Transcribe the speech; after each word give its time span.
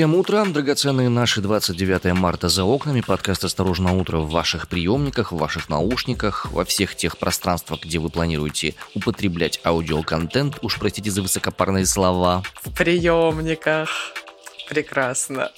Всем 0.00 0.14
утро, 0.14 0.46
драгоценные 0.46 1.10
наши 1.10 1.42
29 1.42 2.14
марта 2.14 2.48
за 2.48 2.64
окнами, 2.64 3.02
подкаст 3.02 3.44
«Осторожно 3.44 3.92
утро» 3.92 4.16
в 4.16 4.30
ваших 4.30 4.66
приемниках, 4.66 5.30
в 5.30 5.36
ваших 5.36 5.68
наушниках, 5.68 6.50
во 6.50 6.64
всех 6.64 6.94
тех 6.94 7.18
пространствах, 7.18 7.82
где 7.82 7.98
вы 7.98 8.08
планируете 8.08 8.76
употреблять 8.94 9.60
аудиоконтент, 9.62 10.56
уж 10.62 10.78
простите 10.78 11.10
за 11.10 11.20
высокопарные 11.20 11.84
слова. 11.84 12.42
В 12.62 12.74
приемниках. 12.74 14.14
Прекрасно. 14.70 15.50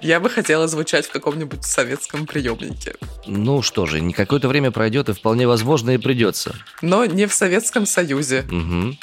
Я 0.00 0.20
бы 0.20 0.30
хотела 0.30 0.68
звучать 0.68 1.06
в 1.06 1.10
каком-нибудь 1.10 1.64
советском 1.64 2.24
приемнике. 2.24 2.94
Ну 3.26 3.62
что 3.62 3.86
же, 3.86 4.00
не 4.00 4.12
какое-то 4.12 4.46
время 4.46 4.70
пройдет, 4.70 5.08
и 5.08 5.12
вполне 5.12 5.48
возможно 5.48 5.90
и 5.90 5.98
придется. 5.98 6.54
Но 6.82 7.04
не 7.04 7.26
в 7.26 7.34
Советском 7.34 7.84
Союзе. 7.84 8.44
Угу. 8.48 8.96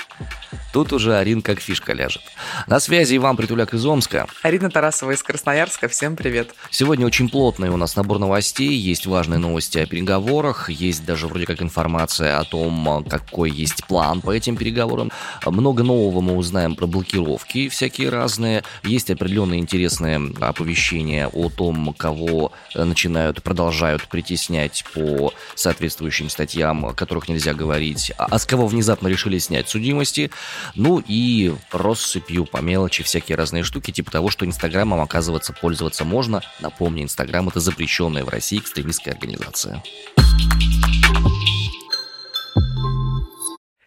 Тут 0.74 0.92
уже 0.92 1.16
Арин 1.16 1.44
как 1.44 1.60
фишка 1.60 1.94
ляжет. 1.94 2.24
На 2.66 2.80
связи 2.80 3.18
Иван 3.18 3.38
Притуляк 3.38 3.76
из 3.76 3.86
Омска. 3.86 4.26
Арина 4.42 4.72
Тарасова 4.72 5.12
из 5.12 5.22
Красноярска. 5.22 5.88
Всем 5.88 6.16
привет. 6.16 6.56
Сегодня 6.72 7.06
очень 7.06 7.30
плотный 7.30 7.70
у 7.70 7.78
нас 7.78 7.96
набор 7.96 8.18
новостей. 8.18 8.74
Есть 8.74 9.06
важные 9.06 9.38
новости 9.38 9.78
о 9.78 9.86
переговорах. 9.86 10.72
Есть 10.72 11.06
даже 11.06 11.28
вроде 11.28 11.46
как 11.46 11.62
информация 11.62 12.40
о 12.40 12.44
том, 12.44 13.06
какой 13.08 13.52
есть 13.52 13.86
план 13.86 14.22
по 14.22 14.32
этим 14.32 14.58
переговорам. 14.58 15.12
Много 15.46 15.84
нового 15.84 16.22
мы 16.22 16.36
узнаем 16.36 16.76
про 16.76 16.88
блокировки 16.88 17.70
всякие 17.70 18.10
разные. 18.10 18.64
Есть 18.84 19.12
определенные 19.12 19.60
интересные 19.60 20.20
оповещения 20.42 21.28
о 21.28 21.50
том, 21.50 21.94
кого 21.94 22.52
начинают, 22.74 23.44
продолжают 23.44 24.08
притеснять 24.08 24.84
по 24.96 25.32
соответствующим 25.54 26.32
статьям, 26.32 26.84
о 26.88 26.94
которых 26.94 27.30
нельзя 27.30 27.54
говорить, 27.54 28.12
а 28.18 28.40
с 28.40 28.48
кого 28.48 28.66
внезапно 28.66 29.08
решили 29.08 29.38
снять 29.38 29.70
судимости. 29.70 30.32
Ну 30.76 31.04
и 31.06 31.54
россыпью 31.72 32.46
по 32.46 32.58
мелочи 32.58 33.04
всякие 33.04 33.38
разные 33.38 33.64
штуки, 33.64 33.92
типа 33.92 34.12
того, 34.12 34.30
что 34.30 34.46
Инстаграмом, 34.46 35.02
оказывается, 35.02 35.54
пользоваться 35.54 36.06
можно. 36.06 36.42
Напомню, 36.60 37.04
Инстаграм— 37.04 37.48
это 37.50 37.60
запрещенная 37.60 38.24
в 38.24 38.30
России 38.30 38.60
экстремистская 38.60 39.14
организация. 39.14 39.84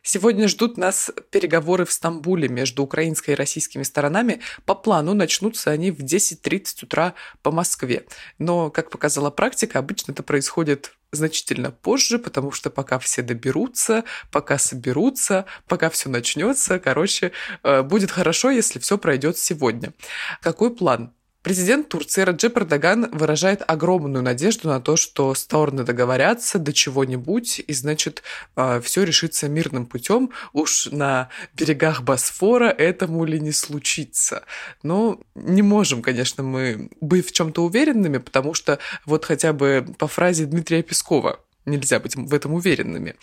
Сегодня 0.09 0.47
ждут 0.47 0.77
нас 0.77 1.11
переговоры 1.31 1.85
в 1.85 1.91
Стамбуле 1.91 2.49
между 2.49 2.85
украинской 2.85 3.33
и 3.33 3.35
российскими 3.35 3.83
сторонами. 3.83 4.41
По 4.65 4.77
плану 4.77 5.15
начнутся 5.15 5.73
они 5.73 5.91
в 5.91 5.99
10.30 5.99 6.85
утра 6.85 7.15
по 7.43 7.51
Москве. 7.51 8.07
Но, 8.39 8.71
как 8.71 8.91
показала 8.91 9.31
практика, 9.31 9.81
обычно 9.81 10.13
это 10.13 10.23
происходит 10.23 10.93
значительно 11.17 11.71
позже, 11.71 12.19
потому 12.19 12.53
что 12.53 12.71
пока 12.71 12.99
все 12.99 13.23
доберутся, 13.23 14.05
пока 14.31 14.59
соберутся, 14.59 15.47
пока 15.67 15.91
все 15.91 16.09
начнется, 16.09 16.79
короче, 16.79 17.33
э, 17.63 17.83
будет 17.83 18.11
хорошо, 18.11 18.51
если 18.51 18.79
все 18.79 18.99
пройдет 18.99 19.39
сегодня. 19.39 19.93
Какой 20.41 20.75
план? 20.75 21.13
Президент 21.47 21.89
Турции 21.89 22.23
Раджеп 22.23 22.59
Эрдоган 22.59 23.09
выражает 23.13 23.63
огромную 23.65 24.21
надежду 24.21 24.67
на 24.67 24.81
то, 24.81 24.97
что 24.97 25.33
стороны 25.37 25.85
договорятся 25.85 26.59
до 26.59 26.73
чего-нибудь, 26.73 27.63
и, 27.65 27.73
значит, 27.73 28.25
а, 28.57 28.81
все 28.81 29.05
решится 29.05 29.49
мирным 29.49 29.87
путем. 29.87 30.31
Уж 30.53 30.89
на 30.91 31.29
берегах 31.55 32.03
Босфора 32.03 32.65
этому 32.65 33.25
ли 33.25 33.39
не 33.39 33.53
случится. 33.53 34.43
Но 34.83 35.21
не 35.37 35.63
можем, 35.63 36.03
конечно, 36.03 36.43
мы 36.43 36.91
быть 37.01 37.29
в 37.29 37.31
чем-то 37.31 37.65
уверенными, 37.65 38.19
потому 38.19 38.53
что 38.53 38.81
вот 39.05 39.25
хотя 39.25 39.53
бы 39.53 39.87
по 39.99 40.09
фразе 40.09 40.47
Дмитрия 40.47 40.83
Пескова 40.83 41.39
нельзя 41.67 42.01
быть 42.01 42.17
в 42.17 42.33
этом 42.33 42.55
уверенными. 42.55 43.17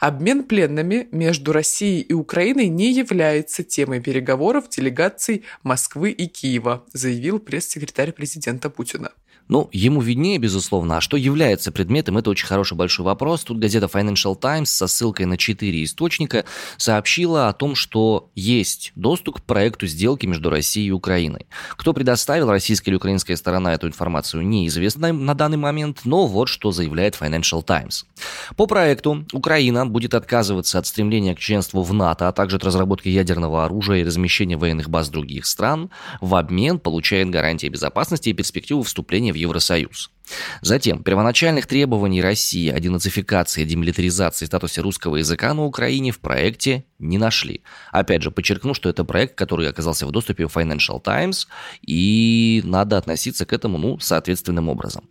Обмен 0.00 0.44
пленными 0.44 1.08
между 1.12 1.52
Россией 1.52 2.00
и 2.00 2.12
Украиной 2.12 2.68
не 2.68 2.92
является 2.92 3.62
темой 3.62 4.00
переговоров 4.00 4.68
делегаций 4.68 5.44
Москвы 5.62 6.10
и 6.10 6.26
Киева, 6.26 6.84
заявил 6.92 7.38
пресс-секретарь 7.38 8.12
президента 8.12 8.70
Путина. 8.70 9.12
Ну, 9.50 9.68
ему 9.72 10.00
виднее, 10.00 10.38
безусловно. 10.38 10.98
А 10.98 11.00
что 11.00 11.16
является 11.16 11.72
предметом, 11.72 12.16
это 12.16 12.30
очень 12.30 12.46
хороший 12.46 12.76
большой 12.76 13.04
вопрос. 13.04 13.42
Тут 13.42 13.58
газета 13.58 13.86
Financial 13.92 14.38
Times 14.38 14.70
со 14.70 14.86
ссылкой 14.86 15.26
на 15.26 15.36
четыре 15.36 15.82
источника 15.82 16.44
сообщила 16.76 17.48
о 17.48 17.52
том, 17.52 17.74
что 17.74 18.30
есть 18.36 18.92
доступ 18.94 19.40
к 19.40 19.42
проекту 19.42 19.88
сделки 19.88 20.24
между 20.24 20.50
Россией 20.50 20.86
и 20.86 20.92
Украиной. 20.92 21.48
Кто 21.70 21.92
предоставил, 21.92 22.48
российская 22.48 22.92
или 22.92 22.96
украинская 22.96 23.36
сторона, 23.36 23.74
эту 23.74 23.88
информацию 23.88 24.46
неизвестно 24.46 25.12
на 25.12 25.34
данный 25.34 25.56
момент, 25.56 26.02
но 26.04 26.28
вот 26.28 26.46
что 26.46 26.70
заявляет 26.70 27.18
Financial 27.20 27.64
Times. 27.64 28.06
По 28.56 28.66
проекту 28.66 29.26
Украина 29.32 29.84
будет 29.84 30.14
отказываться 30.14 30.78
от 30.78 30.86
стремления 30.86 31.34
к 31.34 31.40
членству 31.40 31.82
в 31.82 31.92
НАТО, 31.92 32.28
а 32.28 32.32
также 32.32 32.54
от 32.54 32.64
разработки 32.64 33.08
ядерного 33.08 33.64
оружия 33.64 33.98
и 33.98 34.04
размещения 34.04 34.56
военных 34.56 34.88
баз 34.88 35.08
других 35.08 35.44
стран, 35.44 35.90
в 36.20 36.36
обмен 36.36 36.78
получает 36.78 37.30
гарантии 37.30 37.66
безопасности 37.66 38.28
и 38.28 38.32
перспективу 38.32 38.84
вступления 38.84 39.32
в 39.32 39.39
Евросоюз. 39.40 40.10
Затем, 40.60 41.02
первоначальных 41.02 41.66
требований 41.66 42.22
России 42.22 42.68
о 42.70 42.78
денацификации 42.80 43.62
и 43.62 43.66
демилитаризации 43.66 44.46
статуса 44.46 44.82
русского 44.82 45.16
языка 45.16 45.54
на 45.54 45.64
Украине 45.64 46.12
в 46.12 46.20
проекте 46.20 46.84
не 46.98 47.18
нашли. 47.18 47.62
Опять 47.90 48.22
же, 48.22 48.30
подчеркну, 48.30 48.74
что 48.74 48.88
это 48.88 49.04
проект, 49.04 49.34
который 49.36 49.68
оказался 49.68 50.06
в 50.06 50.10
доступе 50.10 50.46
в 50.46 50.56
Financial 50.56 51.00
Times, 51.02 51.48
и 51.82 52.60
надо 52.64 52.98
относиться 52.98 53.46
к 53.46 53.52
этому, 53.52 53.78
ну, 53.78 53.98
соответственным 53.98 54.68
образом. 54.68 55.08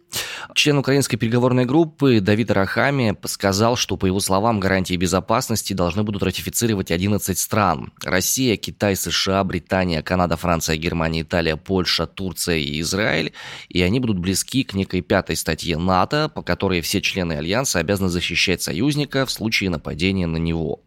Член 0.56 0.78
украинской 0.78 1.18
переговорной 1.18 1.66
группы 1.66 2.20
Давид 2.20 2.52
Рахами 2.52 3.16
сказал, 3.26 3.76
что, 3.76 3.98
по 3.98 4.06
его 4.06 4.20
словам, 4.20 4.60
гарантии 4.60 4.96
безопасности 4.96 5.74
должны 5.74 6.04
будут 6.04 6.24
ратифицировать 6.24 6.92
11 6.92 7.38
стран. 7.38 7.92
Россия, 8.04 8.56
Китай, 8.58 8.96
США, 8.96 9.44
Британия, 9.44 10.02
Канада, 10.02 10.38
Франция, 10.38 10.78
Германия, 10.78 11.22
Италия, 11.22 11.58
Польша, 11.58 12.08
Турция 12.08 12.58
и 12.58 12.82
Израиль. 12.82 13.34
И 13.68 13.82
они 13.82 14.00
будут 14.00 14.18
близки 14.18 14.64
к 14.64 14.74
некой 14.74 15.02
пятой 15.10 15.36
статье 15.36 15.78
НАТО, 15.78 16.32
по 16.34 16.42
которой 16.42 16.80
все 16.80 17.02
члены 17.02 17.34
Альянса 17.34 17.80
обязаны 17.80 18.08
защищать 18.08 18.62
союзника 18.62 19.26
в 19.26 19.32
случае 19.32 19.72
нападения 19.72 20.28
на 20.28 20.38
него. 20.38 20.82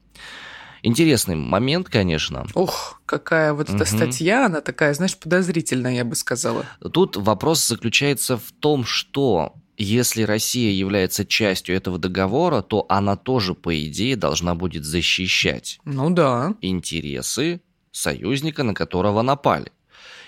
Интересный 0.83 1.37
момент, 1.37 1.89
конечно. 1.89 2.47
Ух, 2.55 3.01
какая 3.05 3.53
вот 3.53 3.69
эта 3.69 3.83
угу. 3.83 3.85
статья, 3.85 4.47
она 4.47 4.61
такая, 4.61 4.95
знаешь, 4.95 5.17
подозрительная, 5.19 5.95
я 5.95 6.05
бы 6.05 6.17
сказала. 6.17 6.65
Тут 6.93 7.17
вопрос 7.17 7.67
заключается 7.67 8.37
в 8.37 8.51
том, 8.59 8.85
что 8.85 9.55
если 9.77 10.23
Россия 10.23 10.73
является 10.73 11.25
частью 11.25 11.77
этого 11.77 11.99
договора, 11.99 12.63
то 12.63 12.87
она 12.89 13.17
тоже, 13.17 13.55
по 13.55 13.77
идее, 13.87 14.17
должна 14.17 14.55
будет 14.55 14.85
защищать 14.85 15.81
ну 15.85 16.11
да. 16.11 16.55
интересы 16.61 17.61
союзника, 17.91 18.63
на 18.63 18.75
которого 18.75 19.23
напали. 19.23 19.73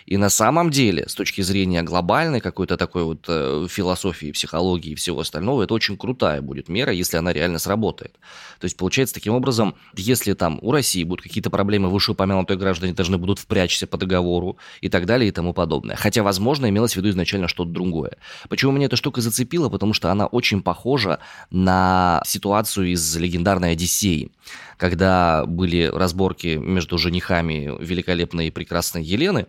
И 0.07 0.17
на 0.17 0.29
самом 0.29 0.71
деле, 0.71 1.09
с 1.09 1.15
точки 1.15 1.41
зрения 1.41 1.83
глобальной 1.83 2.41
какой-то 2.41 2.77
такой 2.77 3.05
вот 3.05 3.25
э, 3.29 3.67
философии, 3.71 4.33
психологии 4.33 4.93
и 4.93 4.95
всего 4.95 5.21
остального, 5.21 5.63
это 5.63 5.75
очень 5.75 5.97
крутая 5.97 6.43
будет 6.43 6.69
мера, 6.69 6.93
если 6.93 7.17
она 7.17 7.33
реально 7.33 7.59
сработает. 7.59 8.19
То 8.61 8.67
есть, 8.67 8.77
получается, 8.77 9.15
таким 9.15 9.35
образом, 9.35 9.75
если 9.97 10.35
там 10.35 10.59
у 10.63 10.73
России 10.73 11.05
будут 11.05 11.23
какие-то 11.23 11.51
проблемы, 11.51 11.89
вышеупомянутые 11.89 12.59
граждане 12.59 12.93
должны 12.93 13.19
будут 13.19 13.39
впрячься 13.39 13.87
по 13.87 13.97
договору 13.97 14.59
и 14.81 14.89
так 14.89 15.07
далее 15.07 15.29
и 15.29 15.33
тому 15.33 15.55
подобное. 15.55 15.97
Хотя, 15.97 16.23
возможно, 16.23 16.69
имелось 16.69 16.93
в 16.93 16.97
виду 16.97 17.11
изначально 17.11 17.49
что-то 17.49 17.71
другое. 17.71 18.19
Почему 18.49 18.73
меня 18.73 18.87
эта 18.87 18.97
штука 18.97 19.21
зацепила? 19.21 19.69
Потому 19.69 19.95
что 19.95 20.11
она 20.11 20.27
очень 20.27 20.63
похожа 20.63 21.19
на 21.51 22.23
ситуацию 22.27 22.93
из 22.93 23.17
легендарной 23.17 23.73
Одиссеи 23.73 24.31
когда 24.77 25.45
были 25.47 25.85
разборки 25.85 26.57
между 26.57 26.99
женихами 26.99 27.73
великолепной 27.81 28.49
и 28.49 28.51
прекрасной 28.51 29.03
Елены, 29.03 29.47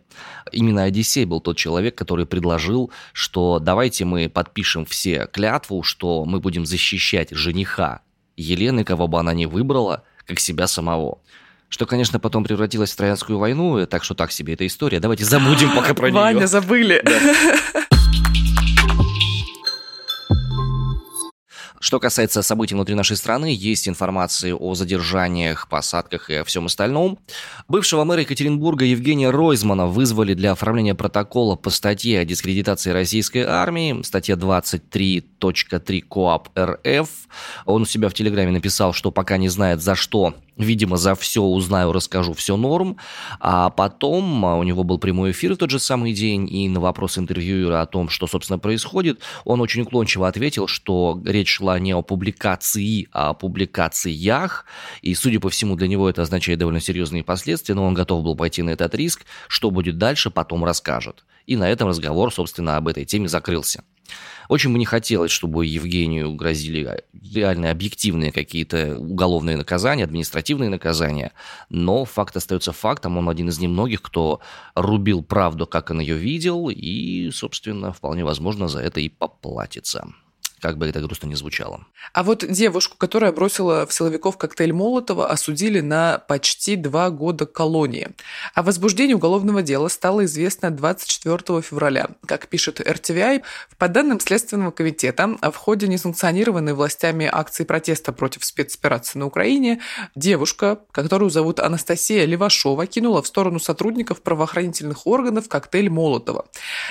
именно 0.51 0.83
Одиссей 0.83 1.25
был 1.25 1.41
тот 1.41 1.57
человек, 1.57 1.95
который 1.95 2.25
предложил, 2.25 2.91
что 3.13 3.59
давайте 3.59 4.05
мы 4.05 4.29
подпишем 4.29 4.85
все 4.85 5.27
клятву, 5.31 5.83
что 5.83 6.25
мы 6.25 6.39
будем 6.39 6.65
защищать 6.65 7.29
жениха 7.31 8.01
Елены, 8.37 8.83
кого 8.83 9.07
бы 9.07 9.19
она 9.19 9.33
ни 9.33 9.45
выбрала, 9.45 10.03
как 10.25 10.39
себя 10.39 10.67
самого. 10.67 11.19
Что, 11.69 11.85
конечно, 11.85 12.19
потом 12.19 12.43
превратилось 12.43 12.91
в 12.91 12.95
Троянскую 12.95 13.39
войну, 13.39 13.85
так 13.85 14.03
что 14.03 14.13
так 14.13 14.31
себе 14.31 14.53
эта 14.53 14.65
история. 14.67 14.99
Давайте 14.99 15.25
забудем 15.25 15.71
пока 15.75 15.93
про 15.93 16.09
нее. 16.09 16.21
Ваня, 16.21 16.47
забыли. 16.47 17.01
Да. 17.03 17.81
Что 21.79 21.99
касается 21.99 22.41
событий 22.41 22.73
внутри 22.73 22.95
нашей 22.95 23.17
страны, 23.17 23.53
есть 23.57 23.87
информация 23.87 24.55
о 24.55 24.75
задержаниях, 24.75 25.67
посадках 25.67 26.29
и 26.29 26.35
о 26.35 26.43
всем 26.43 26.65
остальном. 26.65 27.19
Бывшего 27.67 28.03
мэра 28.03 28.21
Екатеринбурга 28.21 28.85
Евгения 28.85 29.29
Ройзмана 29.29 29.87
вызвали 29.87 30.33
для 30.33 30.53
оформления 30.53 30.95
протокола 30.95 31.55
по 31.55 31.69
статье 31.69 32.19
о 32.19 32.25
дискредитации 32.25 32.91
российской 32.91 33.43
армии, 33.43 34.01
статья 34.03 34.35
23.3 34.35 36.01
КОАП 36.01 36.49
РФ. 36.57 37.09
Он 37.65 37.81
у 37.81 37.85
себя 37.85 38.09
в 38.09 38.13
Телеграме 38.13 38.51
написал, 38.51 38.93
что 38.93 39.11
пока 39.11 39.37
не 39.37 39.49
знает, 39.49 39.81
за 39.81 39.95
что 39.95 40.35
видимо, 40.57 40.97
за 40.97 41.15
все 41.15 41.41
узнаю, 41.41 41.91
расскажу, 41.91 42.33
все 42.33 42.57
норм. 42.57 42.97
А 43.39 43.69
потом 43.69 44.45
а, 44.45 44.55
у 44.57 44.63
него 44.63 44.83
был 44.83 44.97
прямой 44.97 45.31
эфир 45.31 45.53
в 45.53 45.57
тот 45.57 45.69
же 45.69 45.79
самый 45.79 46.13
день, 46.13 46.47
и 46.51 46.69
на 46.69 46.79
вопрос 46.79 47.17
интервьюера 47.17 47.81
о 47.81 47.85
том, 47.85 48.09
что, 48.09 48.27
собственно, 48.27 48.59
происходит, 48.59 49.19
он 49.43 49.61
очень 49.61 49.81
уклончиво 49.81 50.27
ответил, 50.27 50.67
что 50.67 51.21
речь 51.25 51.49
шла 51.49 51.79
не 51.79 51.93
о 51.93 52.01
публикации, 52.01 53.07
а 53.11 53.29
о 53.29 53.33
публикациях, 53.33 54.65
и, 55.01 55.13
судя 55.15 55.39
по 55.39 55.49
всему, 55.49 55.75
для 55.75 55.87
него 55.87 56.09
это 56.09 56.21
означает 56.21 56.59
довольно 56.59 56.79
серьезные 56.79 57.23
последствия, 57.23 57.75
но 57.75 57.85
он 57.85 57.93
готов 57.93 58.23
был 58.23 58.35
пойти 58.35 58.61
на 58.61 58.71
этот 58.71 58.95
риск, 58.95 59.25
что 59.47 59.71
будет 59.71 59.97
дальше, 59.97 60.31
потом 60.31 60.63
расскажет. 60.63 61.25
И 61.45 61.55
на 61.55 61.69
этом 61.69 61.89
разговор, 61.89 62.33
собственно, 62.33 62.77
об 62.77 62.87
этой 62.87 63.05
теме 63.05 63.27
закрылся. 63.27 63.83
Очень 64.49 64.73
бы 64.73 64.79
не 64.79 64.85
хотелось, 64.85 65.31
чтобы 65.31 65.65
Евгению 65.65 66.33
грозили 66.35 67.03
реальные 67.13 67.71
объективные 67.71 68.31
какие-то 68.31 68.97
уголовные 68.99 69.57
наказания, 69.57 70.03
административные 70.03 70.69
наказания, 70.69 71.31
но 71.69 72.05
факт 72.05 72.37
остается 72.37 72.71
фактом, 72.71 73.17
он 73.17 73.29
один 73.29 73.49
из 73.49 73.59
немногих, 73.59 74.01
кто 74.01 74.41
рубил 74.75 75.23
правду, 75.23 75.65
как 75.65 75.89
он 75.89 75.99
ее 75.99 76.15
видел, 76.15 76.69
и, 76.69 77.31
собственно, 77.31 77.91
вполне 77.91 78.23
возможно, 78.23 78.67
за 78.67 78.79
это 78.79 78.99
и 78.99 79.09
поплатится 79.09 80.07
как 80.61 80.77
бы 80.77 80.87
это 80.87 81.01
грустно 81.01 81.27
не 81.27 81.35
звучало. 81.35 81.85
А 82.13 82.23
вот 82.23 82.45
девушку, 82.47 82.97
которая 82.97 83.31
бросила 83.31 83.85
в 83.85 83.93
силовиков 83.93 84.37
коктейль 84.37 84.73
Молотова, 84.73 85.29
осудили 85.29 85.81
на 85.81 86.19
почти 86.19 86.75
два 86.75 87.09
года 87.09 87.45
колонии. 87.45 88.09
О 88.53 88.63
возбуждении 88.63 89.13
уголовного 89.13 89.61
дела 89.61 89.87
стало 89.87 90.25
известно 90.25 90.71
24 90.71 91.61
февраля. 91.61 92.09
Как 92.25 92.47
пишет 92.47 92.79
RTVI, 92.79 93.43
по 93.77 93.87
данным 93.87 94.19
Следственного 94.19 94.71
комитета, 94.71 95.37
в 95.41 95.55
ходе 95.55 95.87
несанкционированной 95.87 96.73
властями 96.73 97.29
акции 97.31 97.63
протеста 97.63 98.13
против 98.13 98.45
спецоперации 98.45 99.19
на 99.19 99.25
Украине, 99.25 99.81
девушка, 100.15 100.79
которую 100.91 101.29
зовут 101.29 101.59
Анастасия 101.59 102.25
Левашова, 102.25 102.85
кинула 102.87 103.21
в 103.21 103.27
сторону 103.27 103.59
сотрудников 103.59 104.21
правоохранительных 104.21 105.05
органов 105.07 105.49
коктейль 105.49 105.89
Молотова. 105.89 106.45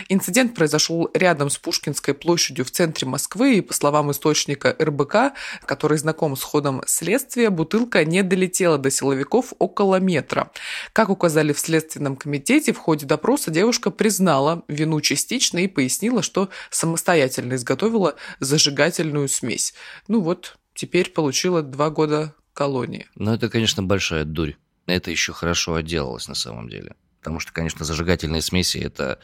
Инцидент 0.08 0.54
произошел 0.54 1.10
рядом 1.14 1.50
с 1.50 1.58
Пушкинской 1.58 2.14
площадью 2.14 2.64
в 2.64 2.70
центре 2.70 3.06
Москвы, 3.08 3.53
и 3.58 3.60
по 3.60 3.74
словам 3.74 4.10
источника 4.10 4.76
РБК, 4.80 5.34
который 5.64 5.98
знаком 5.98 6.36
с 6.36 6.42
ходом 6.42 6.82
следствия, 6.86 7.50
бутылка 7.50 8.04
не 8.04 8.22
долетела 8.22 8.78
до 8.78 8.90
силовиков 8.90 9.52
около 9.58 10.00
метра. 10.00 10.50
Как 10.92 11.08
указали 11.08 11.52
в 11.52 11.58
Следственном 11.58 12.16
комитете, 12.16 12.72
в 12.72 12.78
ходе 12.78 13.06
допроса 13.06 13.50
девушка 13.50 13.90
признала 13.90 14.62
вину 14.68 15.00
частично 15.00 15.58
и 15.58 15.68
пояснила, 15.68 16.22
что 16.22 16.48
самостоятельно 16.70 17.54
изготовила 17.54 18.16
зажигательную 18.40 19.28
смесь. 19.28 19.74
Ну 20.08 20.20
вот, 20.20 20.56
теперь 20.74 21.10
получила 21.10 21.62
два 21.62 21.90
года 21.90 22.34
колонии. 22.52 23.08
Ну, 23.14 23.32
это, 23.32 23.48
конечно, 23.48 23.82
большая 23.82 24.24
дурь. 24.24 24.54
Это 24.86 25.10
еще 25.10 25.32
хорошо 25.32 25.74
отделалось 25.74 26.28
на 26.28 26.34
самом 26.34 26.68
деле. 26.68 26.94
Потому 27.24 27.40
что, 27.40 27.54
конечно, 27.54 27.86
зажигательные 27.86 28.42
смеси– 28.42 28.76
это 28.84 29.18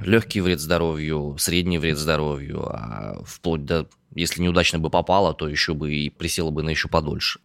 легкий 0.00 0.40
вред 0.40 0.58
здоровью, 0.58 1.36
средний 1.38 1.78
вред 1.78 1.96
здоровью, 1.96 2.66
а 2.68 3.22
вплоть 3.24 3.64
до, 3.64 3.86
если 4.12 4.42
неудачно 4.42 4.80
бы 4.80 4.90
попало, 4.90 5.32
то 5.32 5.46
еще 5.46 5.72
бы 5.72 5.94
и 5.94 6.10
присела 6.10 6.50
бы 6.50 6.64
на 6.64 6.70
еще 6.70 6.88
подольше. 6.88 7.38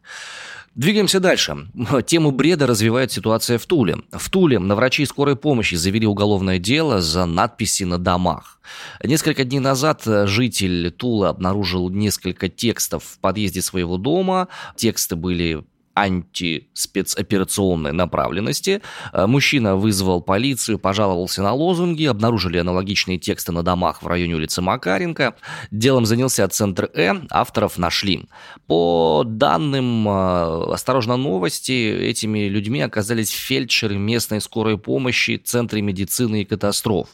Двигаемся 0.74 1.20
дальше. 1.20 1.68
Тему 2.08 2.32
бреда 2.32 2.66
развивает 2.66 3.12
ситуация 3.12 3.60
в 3.60 3.66
Туле. 3.68 3.98
В 4.12 4.32
Туле 4.32 4.58
на 4.58 4.76
врачей 4.76 5.06
скорой 5.06 5.36
помощи 5.36 5.76
завели 5.76 6.08
уголовное 6.08 6.58
дело 6.58 7.00
за 7.00 7.28
надписи 7.28 7.84
на 7.84 8.00
домах. 8.00 8.60
Несколько 9.04 9.44
дней 9.44 9.60
назад 9.60 10.02
житель 10.06 10.92
Тула 10.92 11.30
обнаружил 11.30 11.90
несколько 11.90 12.50
текстов 12.50 13.04
в 13.04 13.20
подъезде 13.20 13.62
своего 13.62 13.98
дома. 13.98 14.48
Тексты 14.76 15.16
были 15.16 15.64
антиспецоперационной 15.96 17.92
направленности. 17.92 18.82
Э, 19.14 19.26
мужчина 19.26 19.76
вызвал 19.76 20.22
полицию, 20.22 20.80
пожаловался 20.80 21.42
на 21.42 21.54
лозунги, 21.54 22.06
обнаружили 22.06 22.58
аналогичные 22.58 23.18
тексты 23.18 23.52
на 23.52 23.64
домах 23.64 24.02
в 24.02 24.08
районе 24.08 24.36
улицы 24.36 24.62
Макаренко. 24.62 25.36
Делом 25.72 26.06
занялся 26.06 26.48
Центр 26.48 26.90
Э, 26.94 27.14
авторов 27.30 27.78
нашли. 27.78 28.28
По 28.68 29.24
данным 29.26 30.08
э, 30.08 30.74
«Осторожно, 30.74 31.18
новости», 31.18 31.72
этими 31.72 32.48
людьми 32.48 32.82
оказались 32.82 33.30
фельдшеры 33.30 33.98
местной 33.98 34.42
скорой 34.42 34.78
помощи, 34.78 35.42
Центре 35.44 35.82
медицины 35.82 36.42
и 36.42 36.46
катастроф. 36.46 37.10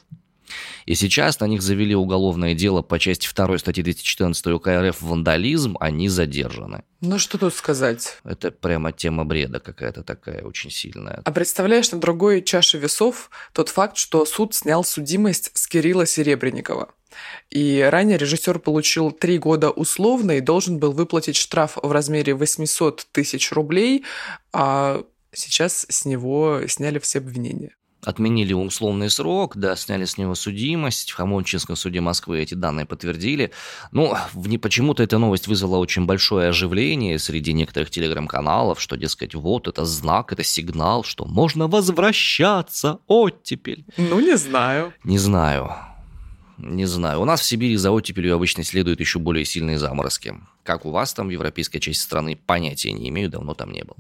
И 0.86 0.96
сейчас 0.96 1.40
на 1.40 1.46
них 1.46 1.62
завели 1.62 1.96
уголовное 1.96 2.54
дело 2.54 2.82
по 2.82 3.00
части 3.00 3.30
2 3.34 3.58
статьи 3.58 3.84
214 3.84 4.48
УК 4.48 4.68
РФ 4.68 5.02
«Вандализм», 5.02 5.78
они 5.80 6.10
задержаны. 6.10 6.84
Ну, 7.02 7.18
что 7.18 7.38
тут 7.38 7.54
сказать? 7.54 8.18
Это 8.24 8.52
прямо 8.52 8.92
тема 8.92 9.26
бреда 9.26 9.60
какая-то 9.60 10.04
такая 10.04 10.44
очень 10.44 10.70
сильная. 10.70 11.22
А 11.24 11.32
представляешь, 11.32 11.92
на 11.92 12.00
другой 12.00 12.42
чаше 12.42 12.78
весов 12.78 13.30
тот 13.54 13.70
факт, 13.70 13.98
что 13.98 14.26
суд 14.26 14.54
снял 14.54 14.84
судимость 14.84 15.52
с 15.54 15.68
Кирилла 15.68 16.06
Серебренникова. 16.06 16.90
И 17.50 17.86
ранее 17.90 18.18
режиссер 18.18 18.60
получил 18.60 19.12
три 19.12 19.38
года 19.38 19.70
условно 19.70 20.32
и 20.34 20.42
должен 20.42 20.80
был 20.80 20.92
выплатить 20.94 21.36
штраф 21.36 21.78
в 21.82 21.92
размере 21.92 22.34
800 22.34 23.08
тысяч 23.12 23.52
рублей, 23.52 24.06
а 24.54 25.04
сейчас 25.34 25.86
с 25.90 26.06
него 26.06 26.62
сняли 26.68 27.00
все 27.00 27.20
обвинения 27.20 27.76
отменили 28.04 28.54
условный 28.54 29.10
срок, 29.10 29.58
да, 29.58 29.76
сняли 29.76 30.06
с 30.06 30.18
него 30.18 30.36
судимость. 30.36 31.12
В 31.12 31.16
Хамончинском 31.16 31.76
суде 31.76 32.02
Москвы 32.02 32.40
эти 32.40 32.54
данные 32.54 32.86
подтвердили. 32.86 33.52
Ну, 33.92 34.16
почему-то 34.62 35.04
эта 35.04 35.18
новость 35.18 35.48
вызвала 35.48 35.78
очень 35.78 36.06
большое 36.06 36.50
оживление 36.50 37.20
среди 37.20 37.54
некоторых 37.54 37.90
телеграм-каналов, 37.90 38.82
что, 38.82 38.98
дескать, 38.98 39.36
вот 39.36 39.68
это 39.68 39.86
знак, 39.86 40.34
это 40.34 40.44
сигнал, 40.44 41.04
что 41.04 41.26
можно 41.26 41.68
возвращаться 41.68 43.00
оттепель. 43.08 43.86
Ну, 43.98 44.20
не 44.20 44.38
знаю. 44.38 44.94
Не 45.04 45.18
знаю. 45.18 45.72
Не 46.58 46.86
знаю. 46.86 47.22
У 47.22 47.26
нас 47.26 47.42
в 47.42 47.46
Сибири 47.46 47.76
за 47.76 47.92
оттепелью 47.92 48.36
обычно 48.36 48.64
следуют 48.64 49.00
еще 49.00 49.20
более 49.20 49.46
сильные 49.46 49.80
заморозки. 49.80 50.36
Как 50.64 50.86
у 50.86 50.92
вас 50.92 51.14
там 51.14 51.28
в 51.28 51.32
европейской 51.32 51.80
части 51.80 52.02
страны, 52.02 52.36
понятия 52.36 52.92
не 52.92 53.10
имею, 53.10 53.30
давно 53.30 53.54
там 53.54 53.72
не 53.72 53.84
был. 53.84 53.96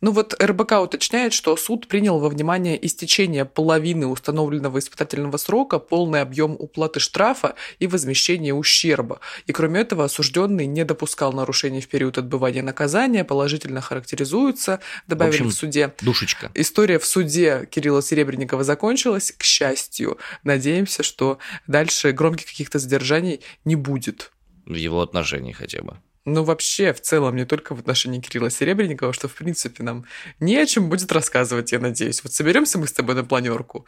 Ну 0.00 0.10
вот 0.10 0.34
РБК 0.42 0.72
уточняет, 0.82 1.32
что 1.32 1.56
суд 1.56 1.88
принял 1.88 2.18
во 2.18 2.28
внимание 2.28 2.84
истечение 2.84 3.44
половины 3.44 4.06
установленного 4.06 4.78
испытательного 4.78 5.36
срока, 5.36 5.78
полный 5.78 6.20
объем 6.20 6.56
уплаты 6.58 7.00
штрафа 7.00 7.54
и 7.78 7.86
возмещение 7.86 8.54
ущерба. 8.54 9.20
И 9.46 9.52
кроме 9.52 9.80
этого 9.80 10.04
осужденный 10.04 10.66
не 10.66 10.84
допускал 10.84 11.32
нарушений 11.32 11.80
в 11.80 11.88
период 11.88 12.18
отбывания 12.18 12.62
наказания, 12.62 13.24
положительно 13.24 13.80
характеризуется, 13.80 14.80
добавили 15.06 15.38
в, 15.38 15.46
общем, 15.46 15.50
в 15.50 15.54
суде. 15.54 15.94
Душечка. 16.02 16.50
История 16.54 16.98
в 16.98 17.06
суде 17.06 17.68
Кирилла 17.70 18.02
Серебренникова 18.02 18.64
закончилась, 18.64 19.32
к 19.32 19.42
счастью. 19.42 20.18
Надеемся, 20.44 21.02
что 21.02 21.38
дальше 21.66 22.12
громких 22.12 22.46
каких-то 22.46 22.78
задержаний 22.78 23.40
не 23.64 23.76
будет. 23.76 24.32
В 24.66 24.74
его 24.74 25.00
отношении 25.00 25.52
хотя 25.52 25.82
бы. 25.82 25.98
Ну, 26.28 26.42
вообще, 26.42 26.92
в 26.92 27.00
целом, 27.00 27.36
не 27.36 27.44
только 27.44 27.72
в 27.72 27.78
отношении 27.78 28.20
Кирилла 28.20 28.50
Серебренникова, 28.50 29.12
что, 29.12 29.28
в 29.28 29.34
принципе, 29.36 29.84
нам 29.84 30.06
не 30.40 30.56
о 30.56 30.66
чем 30.66 30.88
будет 30.88 31.12
рассказывать, 31.12 31.70
я 31.70 31.78
надеюсь. 31.78 32.24
Вот 32.24 32.32
соберемся 32.32 32.78
мы 32.78 32.88
с 32.88 32.92
тобой 32.92 33.14
на 33.14 33.22
планерку 33.22 33.86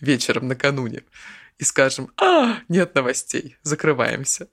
вечером 0.00 0.46
накануне 0.46 1.02
и 1.58 1.64
скажем, 1.64 2.12
а, 2.16 2.58
нет 2.68 2.94
новостей, 2.94 3.56
закрываемся. 3.62 4.46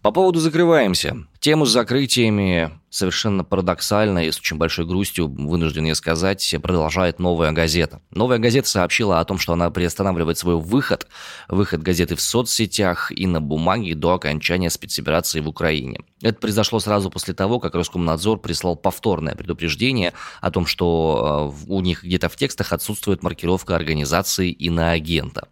По 0.00 0.12
поводу 0.12 0.38
закрываемся. 0.38 1.26
Тему 1.40 1.64
с 1.64 1.70
закрытиями 1.70 2.70
совершенно 2.90 3.44
парадоксально 3.44 4.26
и 4.26 4.30
с 4.30 4.38
очень 4.38 4.58
большой 4.58 4.84
грустью, 4.84 5.26
вынужден 5.28 5.84
я 5.84 5.94
сказать, 5.94 6.54
продолжает 6.62 7.18
«Новая 7.18 7.52
газета». 7.52 8.02
«Новая 8.10 8.38
газета» 8.38 8.68
сообщила 8.68 9.20
о 9.20 9.24
том, 9.24 9.38
что 9.38 9.54
она 9.54 9.70
приостанавливает 9.70 10.36
свой 10.36 10.56
выход, 10.56 11.06
выход 11.48 11.82
газеты 11.82 12.16
в 12.16 12.20
соцсетях 12.20 13.10
и 13.10 13.26
на 13.26 13.40
бумаге 13.40 13.94
до 13.94 14.14
окончания 14.14 14.68
спецоперации 14.68 15.40
в 15.40 15.48
Украине. 15.48 16.00
Это 16.20 16.38
произошло 16.38 16.78
сразу 16.80 17.10
после 17.10 17.32
того, 17.32 17.58
как 17.60 17.74
Роскомнадзор 17.74 18.40
прислал 18.40 18.76
повторное 18.76 19.34
предупреждение 19.34 20.12
о 20.42 20.50
том, 20.50 20.66
что 20.66 21.54
э, 21.56 21.72
у 21.72 21.80
них 21.80 22.04
где-то 22.04 22.28
в 22.28 22.36
текстах 22.36 22.72
отсутствует 22.72 23.22
маркировка 23.22 23.76
организации 23.76 24.50
иноагента. 24.50 25.48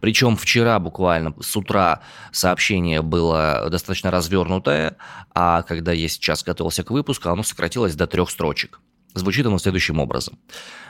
Причем 0.00 0.36
вчера 0.36 0.78
буквально 0.78 1.34
с 1.40 1.56
утра 1.56 2.00
сообщение 2.32 3.02
было 3.02 3.68
достаточно 3.70 4.10
развернутое, 4.10 4.96
а 5.34 5.62
когда 5.62 5.92
я 5.92 6.08
сейчас 6.08 6.42
готовился 6.42 6.84
к 6.84 6.90
выпуску, 6.90 7.28
оно 7.28 7.42
сократилось 7.42 7.94
до 7.94 8.06
трех 8.06 8.30
строчек. 8.30 8.80
Звучит 9.14 9.46
оно 9.46 9.58
следующим 9.58 9.98
образом. 9.98 10.38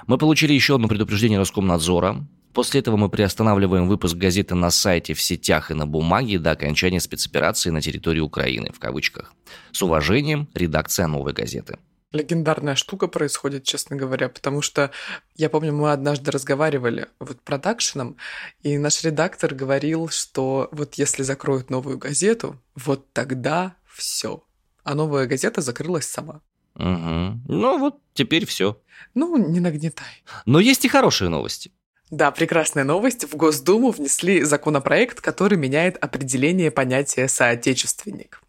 Мы 0.06 0.18
получили 0.18 0.52
еще 0.52 0.76
одно 0.76 0.88
предупреждение 0.88 1.38
Роскомнадзора. 1.38 2.26
После 2.52 2.80
этого 2.80 2.96
мы 2.96 3.08
приостанавливаем 3.08 3.88
выпуск 3.88 4.16
газеты 4.16 4.54
на 4.54 4.70
сайте, 4.70 5.14
в 5.14 5.22
сетях 5.22 5.70
и 5.70 5.74
на 5.74 5.86
бумаге 5.86 6.38
до 6.38 6.50
окончания 6.50 7.00
спецоперации 7.00 7.70
на 7.70 7.80
территории 7.80 8.20
Украины, 8.20 8.70
в 8.74 8.78
кавычках. 8.78 9.32
С 9.72 9.82
уважением, 9.82 10.48
редакция 10.54 11.06
«Новой 11.06 11.32
газеты». 11.32 11.78
легендарная 12.12 12.74
штука 12.74 13.08
происходит, 13.08 13.64
честно 13.64 13.96
говоря, 13.96 14.28
потому 14.28 14.62
что 14.62 14.90
я 15.34 15.48
помню, 15.48 15.72
мы 15.72 15.92
однажды 15.92 16.30
разговаривали 16.30 17.08
вот 17.18 17.40
продакшеном, 17.40 18.16
и 18.62 18.78
наш 18.78 19.02
редактор 19.02 19.54
говорил, 19.54 20.08
что 20.08 20.68
вот 20.72 20.94
если 20.94 21.22
закроют 21.22 21.70
новую 21.70 21.98
газету, 21.98 22.60
вот 22.74 23.12
тогда 23.12 23.76
все. 23.94 24.44
А 24.84 24.94
новая 24.94 25.26
газета 25.26 25.60
закрылась 25.60 26.06
сама. 26.06 26.40
Угу. 26.74 27.40
Ну 27.48 27.78
вот 27.78 28.00
теперь 28.14 28.46
все. 28.46 28.80
Ну, 29.14 29.36
не 29.36 29.60
нагнетай. 29.60 30.24
Но 30.46 30.60
есть 30.60 30.84
и 30.84 30.88
хорошие 30.88 31.28
новости. 31.28 31.72
Да, 32.10 32.30
прекрасная 32.30 32.84
новость. 32.84 33.24
В 33.24 33.36
Госдуму 33.36 33.90
внесли 33.90 34.42
законопроект, 34.42 35.20
который 35.20 35.56
меняет 35.56 35.96
определение 35.96 36.70
понятия 36.70 37.26
«соотечественник». 37.26 38.42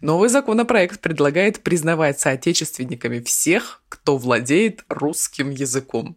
Новый 0.00 0.28
законопроект 0.28 1.00
предлагает 1.00 1.62
признавать 1.62 2.20
соотечественниками 2.20 3.20
всех, 3.20 3.82
кто 3.88 4.16
владеет 4.16 4.84
русским 4.88 5.50
языком. 5.50 6.16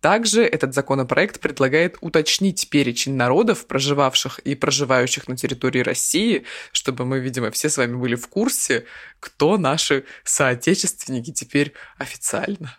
Также 0.00 0.44
этот 0.44 0.74
законопроект 0.74 1.40
предлагает 1.40 1.98
уточнить 2.00 2.70
перечень 2.70 3.14
народов, 3.14 3.66
проживавших 3.66 4.38
и 4.40 4.54
проживающих 4.54 5.28
на 5.28 5.36
территории 5.36 5.80
России, 5.80 6.44
чтобы 6.72 7.04
мы, 7.04 7.20
видимо, 7.20 7.50
все 7.50 7.68
с 7.68 7.76
вами 7.76 7.96
были 7.96 8.14
в 8.14 8.26
курсе, 8.28 8.86
кто 9.18 9.58
наши 9.58 10.04
соотечественники 10.24 11.32
теперь 11.32 11.74
официально. 11.98 12.78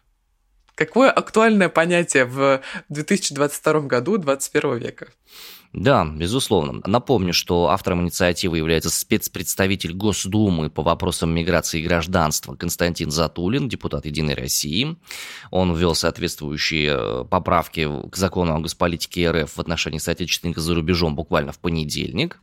Какое 0.74 1.12
актуальное 1.12 1.70
понятие 1.70 2.26
в 2.26 2.62
2022 2.90 3.82
году 3.82 4.18
21 4.18 4.78
века? 4.78 5.10
Да, 5.74 6.06
безусловно. 6.06 6.82
Напомню, 6.86 7.32
что 7.34 7.70
автором 7.70 8.02
инициативы 8.02 8.58
является 8.58 8.90
спецпредставитель 8.90 9.94
Госдумы 9.94 10.70
по 10.70 10.84
вопросам 10.84 11.34
миграции 11.34 11.80
и 11.80 11.86
гражданства 11.86 12.56
Константин 12.56 13.10
Затулин, 13.10 13.70
депутат 13.70 14.06
«Единой 14.06 14.34
России». 14.34 14.98
Он 15.50 15.74
ввел 15.74 15.96
соответствующие 15.96 16.92
э, 16.94 17.24
поправки 17.24 17.90
к 18.10 18.18
закону 18.18 18.54
о 18.54 18.60
госполитике 18.60 19.32
РФ 19.32 19.56
в 19.56 19.60
отношении 19.60 20.00
соотечественника 20.00 20.60
за 20.60 20.76
рубежом 20.76 21.16
буквально 21.16 21.54
в 21.54 21.60
понедельник. 21.60 22.42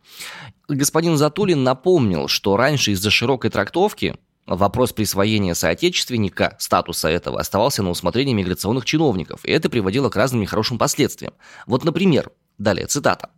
Господин 0.66 1.18
Затулин 1.18 1.62
напомнил, 1.62 2.28
что 2.28 2.56
раньше 2.56 2.92
из-за 2.92 3.10
широкой 3.10 3.50
трактовки 3.50 4.16
вопрос 4.46 4.94
присвоения 4.94 5.52
соотечественника, 5.52 6.56
статуса 6.58 7.08
этого, 7.08 7.38
оставался 7.38 7.82
на 7.82 7.90
усмотрении 7.90 8.32
миграционных 8.32 8.86
чиновников, 8.86 9.44
и 9.44 9.50
это 9.50 9.68
приводило 9.68 10.08
к 10.08 10.16
разным 10.16 10.40
нехорошим 10.40 10.78
последствиям. 10.78 11.34
Вот, 11.66 11.84
например, 11.84 12.30
Далее, 12.58 12.88
цитата. 12.88 13.30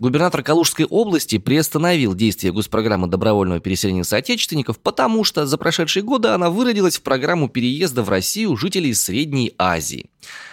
Губернатор 0.00 0.42
Калужской 0.42 0.84
области 0.84 1.38
приостановил 1.38 2.12
действие 2.14 2.52
госпрограммы 2.52 3.06
добровольного 3.06 3.60
переселения 3.60 4.02
соотечественников, 4.02 4.80
потому 4.80 5.22
что 5.22 5.46
за 5.46 5.56
прошедшие 5.56 6.02
годы 6.02 6.28
она 6.28 6.50
выродилась 6.50 6.96
в 6.98 7.02
программу 7.02 7.48
переезда 7.48 8.02
в 8.02 8.08
Россию 8.08 8.56
жителей 8.56 8.92
Средней 8.94 9.54
Азии. 9.58 10.10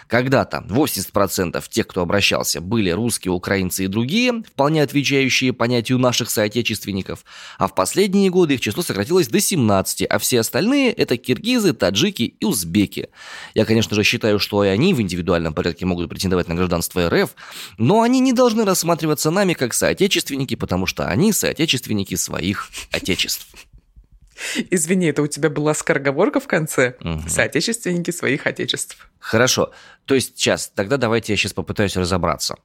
Когда-то 0.07 0.65
80% 0.67 1.63
тех, 1.69 1.87
кто 1.87 2.01
обращался, 2.01 2.59
были 2.59 2.89
русские, 2.89 3.31
украинцы 3.31 3.85
и 3.85 3.87
другие, 3.87 4.43
вполне 4.43 4.83
отвечающие 4.83 5.53
понятию 5.53 5.99
наших 5.99 6.29
соотечественников, 6.29 7.23
а 7.57 7.67
в 7.67 7.75
последние 7.75 8.29
годы 8.29 8.55
их 8.55 8.61
число 8.61 8.83
сократилось 8.83 9.29
до 9.29 9.39
17, 9.39 10.01
а 10.03 10.19
все 10.19 10.41
остальные– 10.41 10.91
это 10.93 11.15
киргизы, 11.15 11.73
таджики 11.73 12.35
и 12.39 12.45
узбеки. 12.45 13.07
Я, 13.53 13.63
конечно 13.63 13.95
же, 13.95 14.03
считаю, 14.03 14.37
что 14.37 14.65
и 14.65 14.67
они 14.67 14.93
в 14.93 15.01
индивидуальном 15.01 15.53
порядке 15.53 15.85
могут 15.85 16.09
претендовать 16.09 16.49
на 16.49 16.55
гражданство 16.55 17.09
РФ, 17.09 17.33
но 17.77 18.01
они 18.01 18.19
не 18.19 18.33
должны 18.33 18.65
рассматриваться 18.65 19.31
нами 19.31 19.53
как 19.53 19.73
соотечественники, 19.73 20.55
потому 20.55 20.87
что 20.87 21.07
они 21.07 21.31
соотечественники 21.31 22.15
своих 22.15 22.69
отечеств. 22.91 23.47
Извини, 24.71 25.07
это 25.07 25.21
у 25.21 25.27
тебя 25.27 25.49
была 25.49 25.73
скороговорка 25.73 26.39
в 26.39 26.47
конце? 26.47 26.95
Угу. 27.01 27.29
Соотечественники 27.29 28.11
своих 28.11 28.47
отечеств. 28.47 29.09
Хорошо. 29.19 29.71
То 30.05 30.15
есть 30.15 30.37
сейчас, 30.37 30.71
тогда 30.73 30.97
давайте 30.97 31.33
я 31.33 31.37
сейчас 31.37 31.53
попытаюсь 31.53 31.95
разобраться. 31.95 32.55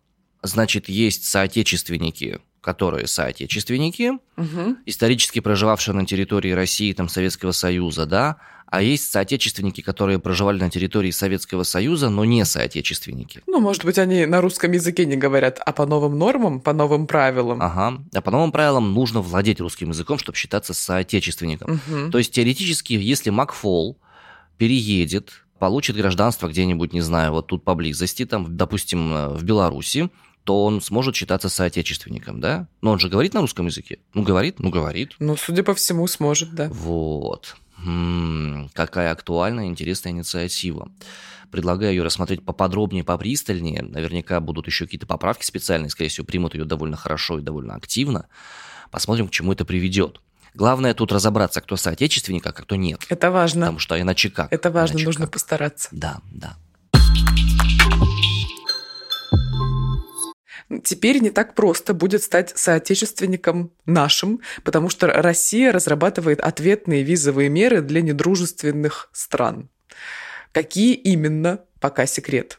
Значит, 0.42 0.88
есть 0.88 1.24
соотечественники, 1.24 2.40
которые 2.60 3.06
соотечественники, 3.06 4.12
угу. 4.36 4.76
исторически 4.86 5.40
проживавшие 5.40 5.94
на 5.94 6.06
территории 6.06 6.52
России, 6.52 6.92
там, 6.92 7.08
Советского 7.08 7.52
Союза, 7.52 8.06
да, 8.06 8.36
а 8.66 8.82
есть 8.82 9.10
соотечественники, 9.10 9.80
которые 9.80 10.18
проживали 10.18 10.58
на 10.58 10.70
территории 10.70 11.10
Советского 11.10 11.62
Союза, 11.62 12.10
но 12.10 12.24
не 12.24 12.44
соотечественники. 12.44 13.42
Ну, 13.46 13.60
может 13.60 13.84
быть, 13.84 13.98
они 13.98 14.26
на 14.26 14.40
русском 14.40 14.72
языке 14.72 15.06
не 15.06 15.16
говорят, 15.16 15.60
а 15.64 15.72
по 15.72 15.86
новым 15.86 16.18
нормам, 16.18 16.60
по 16.60 16.72
новым 16.72 17.06
правилам. 17.06 17.62
Ага, 17.62 18.02
а 18.12 18.20
по 18.20 18.30
новым 18.30 18.52
правилам 18.52 18.92
нужно 18.92 19.20
владеть 19.20 19.60
русским 19.60 19.90
языком, 19.90 20.18
чтобы 20.18 20.36
считаться 20.36 20.74
соотечественником. 20.74 21.80
Угу. 21.88 22.10
То 22.10 22.18
есть, 22.18 22.32
теоретически, 22.32 22.94
если 22.94 23.30
Макфол 23.30 23.98
переедет, 24.58 25.44
получит 25.58 25.96
гражданство 25.96 26.48
где-нибудь, 26.48 26.92
не 26.92 27.00
знаю, 27.00 27.32
вот 27.32 27.46
тут 27.46 27.64
поблизости, 27.64 28.26
там, 28.26 28.56
допустим, 28.56 29.12
э, 29.12 29.28
в 29.28 29.44
Беларуси, 29.44 30.10
то 30.44 30.64
он 30.64 30.80
сможет 30.80 31.16
считаться 31.16 31.48
соотечественником, 31.48 32.40
да? 32.40 32.68
Но 32.80 32.92
он 32.92 33.00
же 33.00 33.08
говорит 33.08 33.34
на 33.34 33.40
русском 33.40 33.66
языке. 33.66 33.98
Ну, 34.14 34.22
говорит, 34.22 34.60
ну, 34.60 34.70
говорит. 34.70 35.14
Ну, 35.18 35.36
судя 35.36 35.64
по 35.64 35.74
всему, 35.74 36.06
сможет, 36.06 36.54
да. 36.54 36.68
Вот. 36.68 37.56
М-м, 37.84 38.70
какая 38.72 39.12
актуальная, 39.12 39.66
интересная 39.66 40.12
инициатива. 40.12 40.90
Предлагаю 41.50 41.92
ее 41.92 42.02
рассмотреть 42.02 42.44
поподробнее, 42.44 43.04
попристальнее. 43.04 43.82
Наверняка 43.82 44.40
будут 44.40 44.66
еще 44.66 44.84
какие-то 44.84 45.06
поправки 45.06 45.44
специальные. 45.44 45.90
Скорее 45.90 46.08
всего, 46.08 46.26
примут 46.26 46.54
ее 46.54 46.64
довольно 46.64 46.96
хорошо 46.96 47.38
и 47.38 47.42
довольно 47.42 47.74
активно. 47.74 48.26
Посмотрим, 48.90 49.28
к 49.28 49.30
чему 49.30 49.52
это 49.52 49.64
приведет. 49.64 50.20
Главное 50.54 50.94
тут 50.94 51.12
разобраться, 51.12 51.60
кто 51.60 51.76
соотечественник, 51.76 52.46
а 52.46 52.52
кто 52.52 52.76
нет. 52.76 53.04
Это 53.10 53.30
важно. 53.30 53.66
Потому 53.66 53.78
что 53.78 54.00
иначе 54.00 54.30
как? 54.30 54.52
Это 54.52 54.70
важно, 54.70 54.94
иначе 54.94 55.06
нужно 55.06 55.26
как? 55.26 55.34
постараться. 55.34 55.88
Да, 55.92 56.20
да. 56.32 56.56
Теперь 60.82 61.20
не 61.20 61.30
так 61.30 61.54
просто 61.54 61.94
будет 61.94 62.22
стать 62.24 62.52
соотечественником 62.56 63.72
нашим, 63.84 64.40
потому 64.64 64.88
что 64.88 65.06
Россия 65.06 65.70
разрабатывает 65.70 66.40
ответные 66.40 67.04
визовые 67.04 67.48
меры 67.48 67.82
для 67.82 68.02
недружественных 68.02 69.08
стран. 69.12 69.68
Какие 70.52 70.94
именно, 70.94 71.60
пока 71.80 72.06
секрет. 72.06 72.58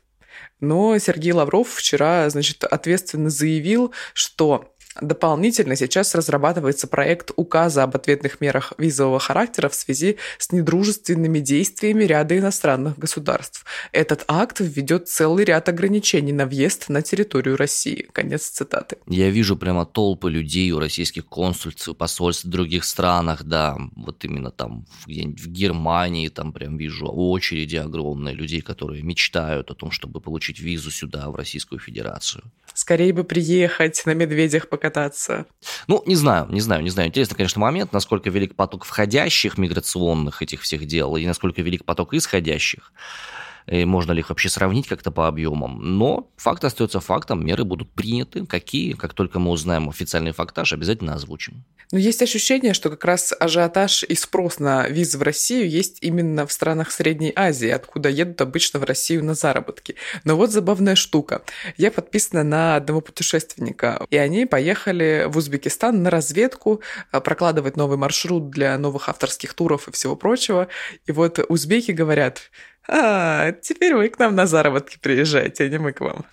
Но 0.60 0.98
Сергей 0.98 1.34
Лавров 1.34 1.70
вчера, 1.70 2.30
значит, 2.30 2.64
ответственно 2.64 3.30
заявил, 3.30 3.94
что 4.14 4.74
Дополнительно 5.02 5.76
сейчас 5.76 6.16
разрабатывается 6.16 6.88
проект 6.88 7.32
указа 7.36 7.84
об 7.84 7.96
ответных 7.96 8.42
мерах 8.42 8.74
визового 8.78 9.20
характера 9.20 9.70
в 9.70 9.76
связи 9.76 10.18
с 10.38 10.52
недружественными 10.52 11.40
действиями 11.40 12.04
ряда 12.04 12.38
иностранных 12.38 12.98
государств. 12.98 13.66
Этот 13.92 14.24
акт 14.28 14.60
введет 14.60 15.08
целый 15.08 15.46
ряд 15.46 15.70
ограничений 15.70 16.34
на 16.34 16.46
въезд 16.46 16.90
на 16.90 17.02
территорию 17.02 17.58
России. 17.58 18.08
Конец 18.12 18.48
цитаты. 18.48 18.98
Я 19.08 19.30
вижу 19.30 19.56
прямо 19.56 19.86
толпы 19.86 20.30
людей 20.32 20.72
у 20.72 20.80
российских 20.80 21.26
консульств, 21.26 21.96
посольств 21.96 22.46
в 22.46 22.50
других 22.50 22.86
странах, 22.86 23.44
да, 23.44 23.78
вот 23.96 24.24
именно 24.26 24.52
там 24.52 24.86
где-нибудь 25.06 25.42
в 25.42 25.48
Германии, 25.48 26.30
там 26.30 26.54
прям 26.54 26.78
вижу 26.78 27.08
очереди 27.08 27.76
огромные 27.76 28.36
людей, 28.36 28.62
которые 28.62 29.04
мечтают 29.04 29.72
о 29.72 29.76
том, 29.76 29.92
чтобы 29.92 30.22
получить 30.22 30.60
визу 30.60 30.92
сюда, 30.92 31.30
в 31.30 31.36
Российскую 31.36 31.80
Федерацию. 31.80 32.44
Скорее 32.74 33.12
бы 33.14 33.24
приехать 33.24 34.04
на 34.06 34.14
медведях 34.14 34.70
пока 34.70 34.87
кататься? 34.88 35.46
Ну, 35.88 36.02
не 36.06 36.16
знаю, 36.16 36.48
не 36.50 36.62
знаю, 36.62 36.82
не 36.82 36.90
знаю. 36.90 37.10
Интересный, 37.10 37.36
конечно, 37.36 37.60
момент, 37.60 37.92
насколько 37.92 38.30
велик 38.30 38.56
поток 38.56 38.86
входящих 38.86 39.58
миграционных 39.58 40.42
этих 40.42 40.62
всех 40.62 40.86
дел, 40.86 41.16
и 41.18 41.26
насколько 41.26 41.62
велик 41.62 41.84
поток 41.84 42.14
исходящих 42.14 42.94
и 43.68 43.86
можно 43.86 44.14
ли 44.14 44.20
их 44.20 44.30
вообще 44.30 44.50
сравнить 44.50 44.88
как-то 44.88 45.12
по 45.12 45.28
объемам. 45.28 45.98
Но 45.98 46.30
факт 46.38 46.64
остается 46.64 47.00
фактом, 47.00 47.46
меры 47.46 47.64
будут 47.64 47.92
приняты. 47.92 48.46
Какие? 48.46 48.94
Как 48.94 49.14
только 49.14 49.40
мы 49.40 49.52
узнаем 49.52 49.90
официальный 49.90 50.32
фактаж, 50.32 50.74
обязательно 50.74 51.16
озвучим. 51.16 51.64
Но 51.92 51.98
есть 51.98 52.22
ощущение, 52.22 52.74
что 52.74 52.90
как 52.90 53.06
раз 53.06 53.34
ажиотаж 53.40 54.04
и 54.04 54.16
спрос 54.16 54.60
на 54.60 54.88
визы 54.90 55.18
в 55.18 55.22
Россию 55.22 55.70
есть 55.70 56.00
именно 56.02 56.46
в 56.46 56.52
странах 56.52 56.92
Средней 56.92 57.32
Азии, 57.34 57.70
откуда 57.70 58.10
едут 58.10 58.42
обычно 58.42 58.80
в 58.80 58.84
Россию 58.84 59.24
на 59.24 59.36
заработки. 59.36 59.96
Но 60.26 60.36
вот 60.36 60.52
забавная 60.52 60.96
штука. 60.96 61.44
Я 61.78 61.92
подписана 61.92 62.44
на 62.44 62.76
одного 62.76 63.00
путешественника, 63.00 64.06
и 64.10 64.18
они 64.18 64.46
поехали 64.46 65.26
в 65.28 65.38
Узбекистан 65.38 66.04
на 66.04 66.10
разведку, 66.10 66.82
а, 67.12 67.22
прокладывать 67.22 67.78
новый 67.78 67.98
маршрут 67.98 68.50
для 68.50 68.78
новых 68.78 69.08
авторских 69.08 69.54
туров 69.54 69.88
и 69.88 69.92
всего 69.92 70.18
прочего. 70.18 70.68
И 71.06 71.14
вот 71.14 71.40
узбеки 71.48 71.92
говорят, 71.92 72.52
а, 72.88 73.52
теперь 73.52 73.96
вы 73.96 74.10
к 74.10 74.20
нам 74.20 74.36
на 74.36 74.46
заработки 74.46 74.98
приезжаете, 75.02 75.66
а 75.66 75.70
не 75.70 75.78
мы 75.78 75.94
к 75.94 76.02
вам. 76.02 76.26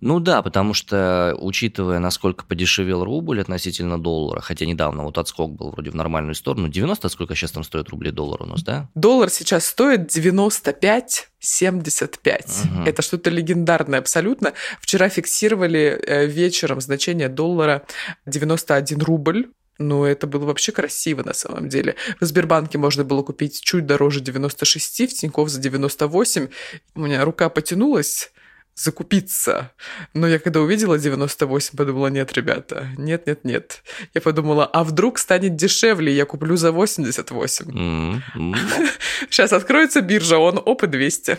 Ну 0.00 0.20
да, 0.20 0.42
потому 0.42 0.74
что, 0.74 1.34
учитывая, 1.40 1.98
насколько 1.98 2.44
подешевел 2.44 3.02
рубль 3.02 3.40
относительно 3.40 4.00
доллара, 4.00 4.40
хотя 4.40 4.66
недавно 4.66 5.04
вот 5.04 5.16
отскок 5.16 5.52
был 5.52 5.70
вроде 5.70 5.90
в 5.90 5.94
нормальную 5.94 6.34
сторону, 6.34 6.68
90, 6.68 7.08
сколько 7.08 7.34
сейчас 7.34 7.52
там 7.52 7.64
стоит 7.64 7.88
рубли 7.88 8.10
доллар 8.10 8.42
у 8.42 8.46
нас, 8.46 8.62
да? 8.62 8.90
Доллар 8.94 9.30
сейчас 9.30 9.66
стоит 9.66 10.06
95 10.08 11.30
75. 11.38 12.46
Угу. 12.64 12.82
Это 12.84 13.02
что-то 13.02 13.30
легендарное 13.30 14.00
абсолютно. 14.00 14.52
Вчера 14.80 15.08
фиксировали 15.08 15.98
э, 16.06 16.26
вечером 16.26 16.80
значение 16.80 17.28
доллара 17.28 17.86
91 18.26 19.00
рубль. 19.02 19.48
Ну, 19.78 20.04
это 20.04 20.26
было 20.26 20.46
вообще 20.46 20.72
красиво 20.72 21.22
на 21.22 21.34
самом 21.34 21.68
деле. 21.68 21.96
В 22.20 22.24
Сбербанке 22.24 22.78
можно 22.78 23.04
было 23.04 23.22
купить 23.22 23.60
чуть 23.60 23.86
дороже 23.86 24.20
96, 24.20 25.10
в 25.10 25.14
Тинькофф 25.14 25.48
за 25.48 25.60
98. 25.60 26.48
У 26.94 27.00
меня 27.00 27.24
рука 27.24 27.48
потянулась, 27.50 28.32
закупиться. 28.76 29.72
Но 30.12 30.28
я 30.28 30.38
когда 30.38 30.60
увидела 30.60 30.98
98, 30.98 31.76
подумала, 31.76 32.08
нет, 32.08 32.32
ребята, 32.34 32.88
нет, 32.98 33.26
нет, 33.26 33.44
нет. 33.44 33.82
Я 34.14 34.20
подумала, 34.20 34.66
а 34.66 34.84
вдруг 34.84 35.18
станет 35.18 35.56
дешевле, 35.56 36.14
я 36.14 36.26
куплю 36.26 36.56
за 36.56 36.72
88. 36.72 37.66
Mm-hmm. 37.66 38.56
Сейчас 39.30 39.52
откроется 39.52 40.02
биржа, 40.02 40.38
он 40.38 40.60
оп 40.62 40.82
и 40.82 40.86
200. 40.86 41.38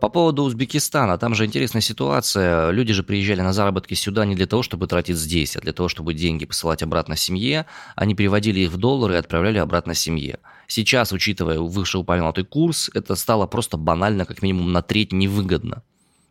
По 0.00 0.08
поводу 0.08 0.44
Узбекистана, 0.44 1.18
там 1.18 1.34
же 1.34 1.44
интересная 1.44 1.82
ситуация. 1.82 2.70
Люди 2.70 2.92
же 2.92 3.02
приезжали 3.02 3.40
на 3.40 3.52
заработки 3.52 3.94
сюда 3.94 4.24
не 4.24 4.36
для 4.36 4.46
того, 4.46 4.62
чтобы 4.62 4.86
тратить 4.86 5.16
здесь, 5.16 5.56
а 5.56 5.60
для 5.60 5.72
того, 5.72 5.88
чтобы 5.88 6.14
деньги 6.14 6.46
посылать 6.46 6.84
обратно 6.84 7.16
семье. 7.16 7.66
Они 7.96 8.14
переводили 8.14 8.60
их 8.60 8.70
в 8.70 8.76
доллары 8.76 9.14
и 9.14 9.18
отправляли 9.18 9.58
обратно 9.58 9.94
семье. 9.94 10.38
Сейчас, 10.68 11.12
учитывая 11.12 11.58
вышеупомянутый 11.58 12.44
курс, 12.44 12.90
это 12.94 13.16
стало 13.16 13.46
просто 13.46 13.76
банально, 13.76 14.24
как 14.24 14.42
минимум 14.42 14.72
на 14.72 14.82
треть 14.82 15.12
невыгодно 15.12 15.82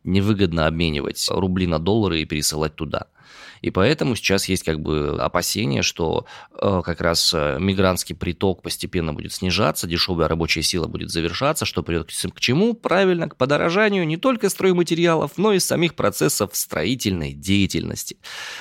невыгодно 0.06 0.68
обменивать 0.68 1.26
рубли 1.30 1.68
на 1.68 1.80
доллары 1.80 2.22
и 2.22 2.26
пересылать 2.26 2.76
туда. 2.76 3.08
И 3.62 3.72
поэтому 3.72 4.16
сейчас 4.16 4.48
есть 4.48 4.64
как 4.64 4.80
бы 4.80 5.18
опасение, 5.20 5.82
что 5.82 6.28
э, 6.52 6.82
как 6.86 7.02
раз 7.02 7.34
э, 7.34 7.58
мигрантский 7.60 8.16
приток 8.16 8.62
постепенно 8.62 9.14
будет 9.14 9.34
снижаться, 9.34 9.88
дешевая 9.88 10.28
рабочая 10.28 10.62
сила 10.62 10.88
будет 10.88 11.10
завершаться, 11.10 11.66
что 11.66 11.82
придет 11.82 12.12
к 12.12 12.40
чему? 12.40 12.74
Правильно, 12.76 13.28
к 13.28 13.38
подорожанию 13.38 14.06
не 14.06 14.18
только 14.18 14.50
стройматериалов, 14.50 15.38
но 15.38 15.54
и 15.54 15.60
самих 15.60 15.96
процессов 15.96 16.52
строительной 16.54 17.34
деятельности. 17.34 18.18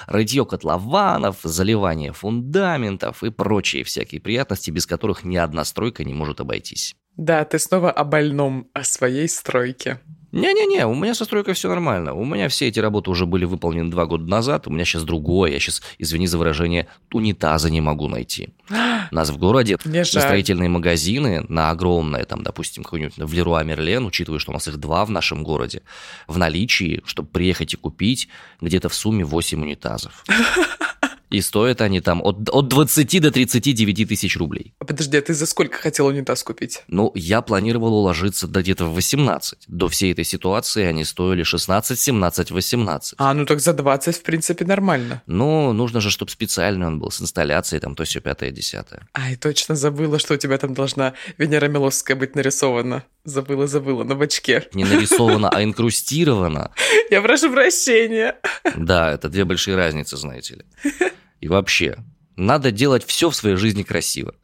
Рытье 0.07 0.47
котлованов, 0.47 1.37
заливание 1.43 2.13
фундаментов 2.13 3.23
и 3.23 3.31
прочие 3.31 3.85
всякие 3.85 4.21
приятности, 4.21 4.71
без 4.71 4.87
которых 4.87 5.25
ни 5.25 5.37
одна 5.37 5.65
стройка 5.65 6.05
не 6.05 6.15
может 6.15 6.41
обойтись. 6.41 6.95
Да, 7.17 7.45
ты 7.45 7.59
снова 7.59 7.91
о 7.93 8.05
больном, 8.05 8.69
о 8.73 8.83
своей 8.83 9.29
стройке. 9.29 10.01
Не-не-не, 10.35 10.85
у 10.87 10.95
меня 10.95 11.15
со 11.15 11.25
стройкой 11.25 11.55
все 11.55 11.69
нормально. 11.69 12.13
У 12.13 12.25
меня 12.25 12.49
все 12.49 12.67
эти 12.67 12.81
работы 12.81 13.09
уже 13.09 13.25
были 13.25 13.45
выполнены 13.45 13.89
два 13.89 14.05
года 14.07 14.25
назад. 14.25 14.67
У 14.67 14.71
меня 14.71 14.85
сейчас 14.85 15.05
другое. 15.05 15.53
Я 15.53 15.61
сейчас, 15.61 15.81
извини 15.99 16.27
за 16.27 16.39
выражение, 16.39 16.89
унитаза 17.13 17.71
не 17.71 17.81
могу 17.81 18.09
найти. 18.09 18.49
У 18.69 18.75
нас 19.15 19.31
в 19.31 19.39
городе 19.39 19.79
Мне 19.85 20.01
на 20.01 20.05
строительные 20.05 20.69
магазины, 20.69 21.47
на 21.49 21.71
огромное, 21.71 22.25
там, 22.25 22.43
допустим, 22.43 22.83
какой-нибудь 22.83 23.17
в 23.17 23.33
Леруа 23.33 23.63
Мерлен, 23.63 24.05
учитывая, 24.07 24.41
что 24.41 24.51
у 24.51 24.55
нас 24.55 24.67
их 24.67 24.79
два 24.79 25.05
в 25.05 25.11
нашем 25.11 25.45
городе, 25.45 25.83
в 26.27 26.37
наличии, 26.37 27.01
чтобы 27.05 27.29
приехать 27.29 27.75
и 27.75 27.77
купить, 27.77 28.29
где-то 28.61 28.89
в 28.89 28.95
сумме 28.95 29.25
8 29.25 29.63
унитазов. 29.63 30.25
И 31.35 31.41
стоят 31.41 31.81
они 31.81 32.01
там 32.01 32.23
от, 32.23 32.49
от 32.49 32.69
20 32.69 33.21
до 33.21 33.33
39 33.33 34.09
тысяч 34.09 34.37
рублей. 34.37 34.73
Подожди, 34.79 35.17
а 35.17 35.21
ты 35.21 35.35
за 35.35 35.47
сколько 35.47 35.79
хотел 35.79 36.07
унитаз 36.07 36.45
купить? 36.45 36.85
Ну, 36.87 37.11
я 37.17 37.43
планировал 37.43 37.93
уложиться 37.93 38.47
до 38.47 38.63
где-то 38.63 38.85
в 38.85 38.95
18. 38.95 39.65
До 39.67 39.89
всей 39.89 40.13
этой 40.13 40.23
ситуации 40.23 40.85
они 40.85 41.05
стоили 41.05 41.43
16, 41.43 41.99
17, 41.99 42.53
18. 42.53 43.15
А, 43.19 43.35
ну 43.35 43.47
так 43.47 43.59
за 43.59 43.73
20, 43.73 44.17
в 44.17 44.23
принципе, 44.23 44.65
нормально. 44.65 45.23
Ну, 45.27 45.73
нужно 45.73 46.01
же, 46.01 46.11
чтобы 46.11 46.31
специальный 46.31 46.87
он 46.87 47.01
был, 47.01 47.11
с 47.11 47.21
инсталляцией, 47.21 47.81
там, 47.81 47.97
то 47.97 48.05
все 48.05 48.21
пятое, 48.21 48.53
десятое. 48.53 49.09
Ай, 49.13 49.35
точно 49.35 49.75
забыла, 49.75 50.21
что 50.21 50.35
у 50.35 50.37
тебя 50.37 50.57
там 50.59 50.73
должна 50.73 51.15
Венера 51.37 51.67
Милосская 51.67 52.17
быть 52.17 52.37
нарисована. 52.37 53.03
Забыла, 53.25 53.67
забыла, 53.67 54.05
на 54.05 54.15
бачке. 54.15 54.69
Не 54.73 54.85
нарисована, 54.85 55.49
а 55.49 55.65
инкрустирована. 55.65 56.71
Я 57.11 57.23
прошу 57.23 57.51
прощения. 57.51 58.37
Да, 58.77 59.11
это 59.11 59.29
две 59.29 59.45
большие 59.45 59.77
разницы, 59.77 60.17
знаете 60.17 60.55
ли. 60.55 60.65
И 61.45 61.49
вообще, 61.49 61.99
надо 62.37 62.71
делать 62.71 63.05
все 63.05 63.29
в 63.29 63.37
своей 63.37 63.57
жизни 63.57 63.83
красиво. 63.83 64.35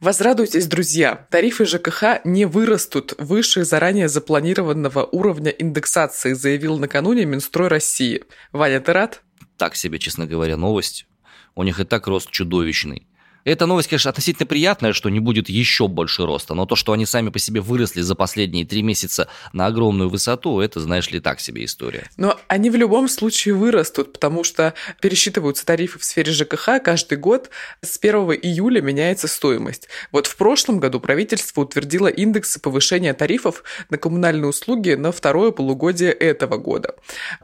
Возрадуйтесь, 0.00 0.66
друзья, 0.66 1.28
тарифы 1.30 1.64
ЖКХ 1.64 2.24
не 2.24 2.44
вырастут 2.44 3.14
выше 3.18 3.62
заранее 3.62 4.08
запланированного 4.08 5.04
уровня 5.12 5.52
индексации, 5.52 6.32
заявил 6.32 6.76
накануне 6.76 7.24
Минстрой 7.24 7.68
России. 7.68 8.24
Ваня, 8.50 8.80
ты 8.80 8.92
рад? 8.92 9.22
Так 9.56 9.76
себе, 9.76 10.00
честно 10.00 10.26
говоря, 10.26 10.56
новость. 10.56 11.06
У 11.54 11.62
них 11.62 11.78
и 11.78 11.84
так 11.84 12.08
рост 12.08 12.32
чудовищный. 12.32 13.06
Эта 13.44 13.66
новость, 13.66 13.88
конечно, 13.88 14.10
относительно 14.10 14.46
приятная, 14.46 14.92
что 14.92 15.08
не 15.08 15.18
будет 15.18 15.48
еще 15.48 15.88
больше 15.88 16.24
роста, 16.24 16.54
но 16.54 16.64
то, 16.64 16.76
что 16.76 16.92
они 16.92 17.06
сами 17.06 17.30
по 17.30 17.40
себе 17.40 17.60
выросли 17.60 18.00
за 18.00 18.14
последние 18.14 18.64
три 18.64 18.82
месяца 18.82 19.28
на 19.52 19.66
огромную 19.66 20.08
высоту, 20.08 20.60
это, 20.60 20.78
знаешь 20.78 21.10
ли, 21.10 21.18
так 21.18 21.40
себе 21.40 21.64
история. 21.64 22.08
Но 22.16 22.38
они 22.46 22.70
в 22.70 22.76
любом 22.76 23.08
случае 23.08 23.54
вырастут, 23.54 24.12
потому 24.12 24.44
что 24.44 24.74
пересчитываются 25.00 25.66
тарифы 25.66 25.98
в 25.98 26.04
сфере 26.04 26.30
ЖКХ 26.30 26.82
каждый 26.84 27.18
год. 27.18 27.50
С 27.80 27.98
1 28.00 28.14
июля 28.42 28.80
меняется 28.80 29.26
стоимость. 29.26 29.88
Вот 30.12 30.26
в 30.26 30.36
прошлом 30.36 30.78
году 30.78 31.00
правительство 31.00 31.62
утвердило 31.62 32.06
индексы 32.06 32.60
повышения 32.60 33.12
тарифов 33.12 33.64
на 33.90 33.98
коммунальные 33.98 34.48
услуги 34.48 34.90
на 34.92 35.10
второе 35.10 35.50
полугодие 35.50 36.12
этого 36.12 36.58
года. 36.58 36.94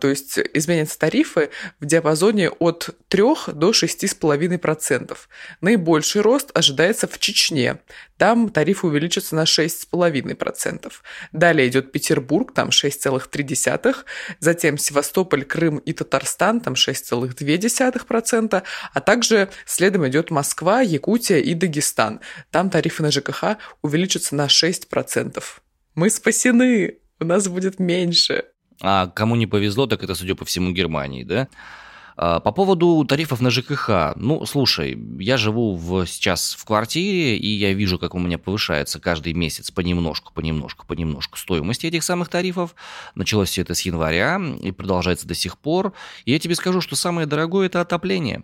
То 0.00 0.08
есть 0.08 0.38
изменятся 0.54 0.96
тарифы 0.98 1.50
в 1.80 1.86
диапазоне 1.86 2.50
от 2.50 2.90
3 3.08 3.22
до 3.54 3.70
6,5%. 3.70 5.16
Наиболее 5.60 5.87
Больший 5.88 6.20
рост 6.20 6.50
ожидается 6.52 7.08
в 7.08 7.18
Чечне. 7.18 7.78
Там 8.18 8.50
тарифы 8.50 8.86
увеличатся 8.88 9.34
на 9.34 9.44
6,5%. 9.44 10.92
Далее 11.32 11.66
идет 11.66 11.92
Петербург, 11.92 12.52
там 12.52 12.68
6,3%. 12.68 13.96
Затем 14.38 14.76
Севастополь, 14.76 15.46
Крым 15.46 15.78
и 15.78 15.94
Татарстан, 15.94 16.60
там 16.60 16.74
6,2%. 16.74 18.62
А 18.92 19.00
также 19.00 19.48
следом 19.64 20.06
идет 20.06 20.30
Москва, 20.30 20.82
Якутия 20.82 21.38
и 21.38 21.54
Дагестан. 21.54 22.20
Там 22.50 22.68
тарифы 22.68 23.02
на 23.02 23.10
ЖКХ 23.10 23.56
увеличатся 23.80 24.36
на 24.36 24.44
6%. 24.44 25.42
Мы 25.94 26.10
спасены! 26.10 26.98
У 27.18 27.24
нас 27.24 27.48
будет 27.48 27.78
меньше. 27.78 28.44
А 28.82 29.06
кому 29.06 29.36
не 29.36 29.46
повезло, 29.46 29.86
так 29.86 30.02
это, 30.04 30.14
судя 30.14 30.34
по 30.34 30.44
всему, 30.44 30.70
Германии, 30.72 31.24
да? 31.24 31.48
А, 32.20 32.40
по 32.40 32.50
поводу 32.50 33.04
тарифов 33.04 33.40
на 33.40 33.48
ЖКХ. 33.48 34.16
Ну, 34.16 34.44
слушай, 34.44 34.98
я 35.20 35.36
живу 35.36 35.76
в, 35.76 36.04
сейчас 36.04 36.54
в 36.54 36.64
квартире, 36.64 37.36
и 37.36 37.46
я 37.46 37.72
вижу, 37.72 37.96
как 37.96 38.16
у 38.16 38.18
меня 38.18 38.38
повышается 38.38 38.98
каждый 38.98 39.34
месяц 39.34 39.70
понемножку, 39.70 40.32
понемножку, 40.34 40.84
понемножку 40.84 41.38
стоимость 41.38 41.84
этих 41.84 42.02
самых 42.02 42.28
тарифов. 42.28 42.74
Началось 43.14 43.50
все 43.50 43.62
это 43.62 43.74
с 43.74 43.82
января 43.82 44.40
и 44.60 44.72
продолжается 44.72 45.28
до 45.28 45.34
сих 45.34 45.58
пор. 45.58 45.92
И 46.24 46.32
я 46.32 46.40
тебе 46.40 46.56
скажу, 46.56 46.80
что 46.80 46.96
самое 46.96 47.28
дорогое– 47.28 47.66
это 47.68 47.80
отопление. 47.80 48.42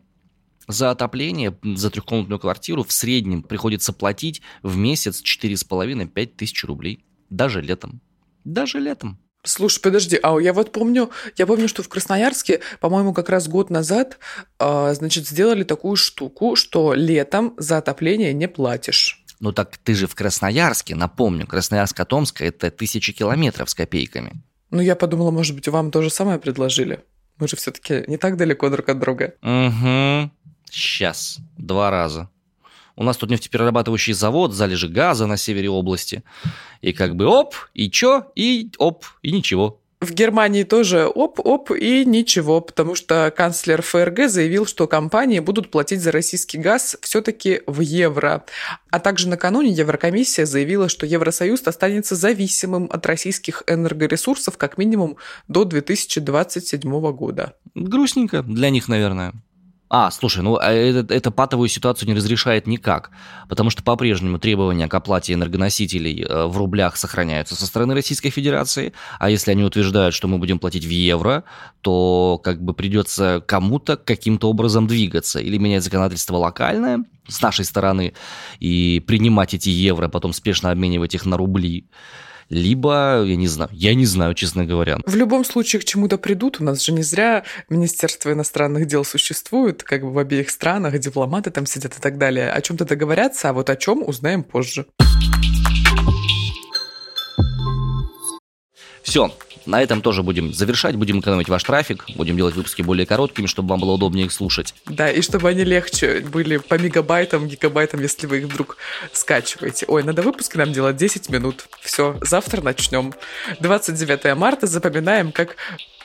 За 0.68 0.92
отопление, 0.92 1.58
за 1.64 1.90
трехкомнатную 1.90 2.38
квартиру 2.38 2.84
в 2.84 2.92
среднем 2.92 3.42
приходится 3.42 3.92
платить 3.92 4.40
в 4.62 4.76
месяц 4.76 5.20
4,5-5 5.20 6.26
тысяч 6.26 6.64
рублей. 6.64 7.04
Даже 7.28 7.60
летом. 7.60 8.00
Даже 8.44 8.78
летом. 8.78 9.18
Слушай, 9.44 9.80
подожди, 9.80 10.18
а 10.22 10.38
я 10.38 10.52
вот 10.54 10.72
помню, 10.72 11.10
я 11.36 11.46
помню, 11.46 11.68
что 11.68 11.82
в 11.82 11.88
Красноярске, 11.88 12.60
по-моему, 12.80 13.12
как 13.12 13.28
раз 13.28 13.46
год 13.46 13.68
назад, 13.68 14.18
э, 14.58 14.94
значит, 14.94 15.28
сделали 15.28 15.64
такую 15.64 15.96
штуку, 15.96 16.56
что 16.56 16.94
летом 16.94 17.54
за 17.58 17.76
отопление 17.76 18.32
не 18.32 18.48
платишь. 18.48 19.22
Ну 19.40 19.52
так 19.52 19.76
ты 19.76 19.94
же 19.94 20.06
в 20.06 20.14
Красноярске, 20.14 20.94
напомню, 20.94 21.46
Красноярск-Томск– 21.46 22.40
это 22.40 22.70
тысячи 22.70 23.12
километров 23.12 23.68
с 23.68 23.74
копейками. 23.74 24.42
Ну 24.70 24.80
я 24.80 24.96
подумала, 24.96 25.30
может 25.30 25.54
быть, 25.54 25.68
вам 25.68 25.90
то 25.90 26.00
же 26.00 26.08
самое 26.08 26.38
предложили. 26.38 27.04
Мы 27.38 27.46
же 27.46 27.56
все-таки 27.56 28.04
не 28.06 28.16
так 28.16 28.38
далеко 28.38 28.70
друг 28.70 28.88
от 28.88 28.98
друга. 28.98 29.34
Угу. 29.42 30.30
Сейчас. 30.70 31.38
Два 31.58 31.90
раза. 31.90 32.30
У 32.96 33.02
нас 33.02 33.16
тут 33.16 33.30
нефтеперерабатывающий 33.30 34.12
завод, 34.12 34.52
залежи 34.52 34.88
газа 34.88 35.26
на 35.26 35.36
севере 35.36 35.68
области. 35.68 36.22
И 36.80 36.92
как 36.92 37.16
бы 37.16 37.26
оп, 37.26 37.54
и 37.74 37.90
чё, 37.90 38.26
и 38.36 38.70
оп, 38.78 39.04
и 39.22 39.32
ничего. 39.32 39.80
В 40.04 40.12
Германии 40.12 40.64
тоже 40.64 41.06
оп-оп 41.06 41.70
и 41.70 42.04
ничего, 42.04 42.60
потому 42.60 42.94
что 42.94 43.32
канцлер 43.34 43.80
ФРГ 43.80 44.28
заявил, 44.28 44.66
что 44.66 44.86
компании 44.86 45.38
будут 45.38 45.70
платить 45.70 46.02
за 46.02 46.12
российский 46.12 46.58
газ 46.58 46.96
все-таки 47.00 47.62
в 47.66 47.80
евро. 47.80 48.44
А 48.90 49.00
также 49.00 49.28
накануне 49.28 49.70
Еврокомиссия 49.70 50.44
заявила, 50.44 50.90
что 50.90 51.06
Евросоюз 51.06 51.62
останется 51.62 52.16
зависимым 52.16 52.90
от 52.92 53.06
российских 53.06 53.62
энергоресурсов 53.66 54.58
как 54.58 54.76
минимум 54.76 55.16
до 55.48 55.64
2027 55.64 57.12
года. 57.12 57.54
Грустненько 57.74 58.42
для 58.42 58.68
них, 58.68 58.88
наверное. 58.88 59.32
А, 59.96 60.10
слушай, 60.10 60.42
ну 60.42 60.56
это, 60.56 61.14
это 61.14 61.30
патовую 61.30 61.68
ситуацию 61.68 62.08
не 62.08 62.16
разрешает 62.16 62.66
никак, 62.66 63.12
потому 63.48 63.70
что 63.70 63.84
по-прежнему 63.84 64.40
требования 64.40 64.88
к 64.88 64.94
оплате 64.94 65.34
энергоносителей 65.34 66.24
э, 66.24 66.46
в 66.46 66.58
рублях 66.58 66.96
сохраняются 66.96 67.54
со 67.54 67.64
стороны 67.64 67.94
Российской 67.94 68.30
Федерации, 68.30 68.92
а 69.20 69.30
если 69.30 69.52
они 69.52 69.62
утверждают, 69.62 70.12
что 70.12 70.26
мы 70.26 70.38
будем 70.38 70.58
платить 70.58 70.84
в 70.84 70.88
евро, 70.88 71.44
то 71.80 72.40
как 72.42 72.60
бы 72.60 72.74
придется 72.74 73.40
кому-то 73.46 73.96
каким-то 73.96 74.50
образом 74.50 74.88
двигаться 74.88 75.38
или 75.38 75.58
менять 75.58 75.84
законодательство 75.84 76.38
локальное 76.38 77.04
с 77.28 77.40
нашей 77.40 77.64
стороны 77.64 78.14
и 78.58 78.98
принимать 79.06 79.54
эти 79.54 79.68
евро, 79.68 80.08
потом 80.08 80.32
спешно 80.32 80.72
обменивать 80.72 81.14
их 81.14 81.24
на 81.24 81.36
рубли, 81.36 81.86
либо, 82.48 83.22
я 83.24 83.36
не 83.36 83.48
знаю, 83.48 83.70
я 83.72 83.94
не 83.94 84.06
знаю, 84.06 84.34
честно 84.34 84.64
говоря. 84.64 84.98
В 85.06 85.16
любом 85.16 85.44
случае 85.44 85.80
к 85.80 85.84
чему-то 85.84 86.18
придут. 86.18 86.60
У 86.60 86.64
нас 86.64 86.82
же 86.82 86.92
не 86.92 87.02
зря 87.02 87.44
Министерство 87.68 88.32
иностранных 88.32 88.86
дел 88.86 89.04
существует, 89.04 89.82
как 89.82 90.02
бы 90.02 90.12
в 90.12 90.18
обеих 90.18 90.50
странах, 90.50 90.98
дипломаты 90.98 91.50
там 91.50 91.66
сидят 91.66 91.96
и 91.96 92.00
так 92.00 92.18
далее. 92.18 92.50
О 92.50 92.60
чем-то 92.60 92.84
договорятся, 92.84 93.50
а 93.50 93.52
вот 93.52 93.70
о 93.70 93.76
чем 93.76 94.02
узнаем 94.06 94.42
позже. 94.42 94.86
Все, 99.02 99.30
на 99.66 99.82
этом 99.82 100.00
тоже 100.00 100.22
будем 100.22 100.52
завершать, 100.52 100.96
будем 100.96 101.20
экономить 101.20 101.48
ваш 101.48 101.62
трафик, 101.64 102.04
будем 102.16 102.36
делать 102.36 102.54
выпуски 102.54 102.82
более 102.82 103.06
короткими, 103.06 103.46
чтобы 103.46 103.70
вам 103.70 103.80
было 103.80 103.92
удобнее 103.92 104.26
их 104.26 104.32
слушать. 104.32 104.74
Да, 104.86 105.10
и 105.10 105.20
чтобы 105.22 105.48
они 105.48 105.64
легче 105.64 106.20
были 106.20 106.58
по 106.58 106.74
мегабайтам, 106.74 107.48
гигабайтам, 107.48 108.00
если 108.00 108.26
вы 108.26 108.38
их 108.38 108.44
вдруг 108.46 108.76
скачиваете. 109.12 109.86
Ой, 109.88 110.02
надо 110.02 110.22
выпуски 110.22 110.56
нам 110.56 110.72
делать 110.72 110.96
10 110.96 111.28
минут. 111.30 111.66
Все, 111.80 112.18
завтра 112.20 112.60
начнем. 112.62 113.14
29 113.60 114.36
марта 114.36 114.66
запоминаем 114.66 115.32
как 115.32 115.56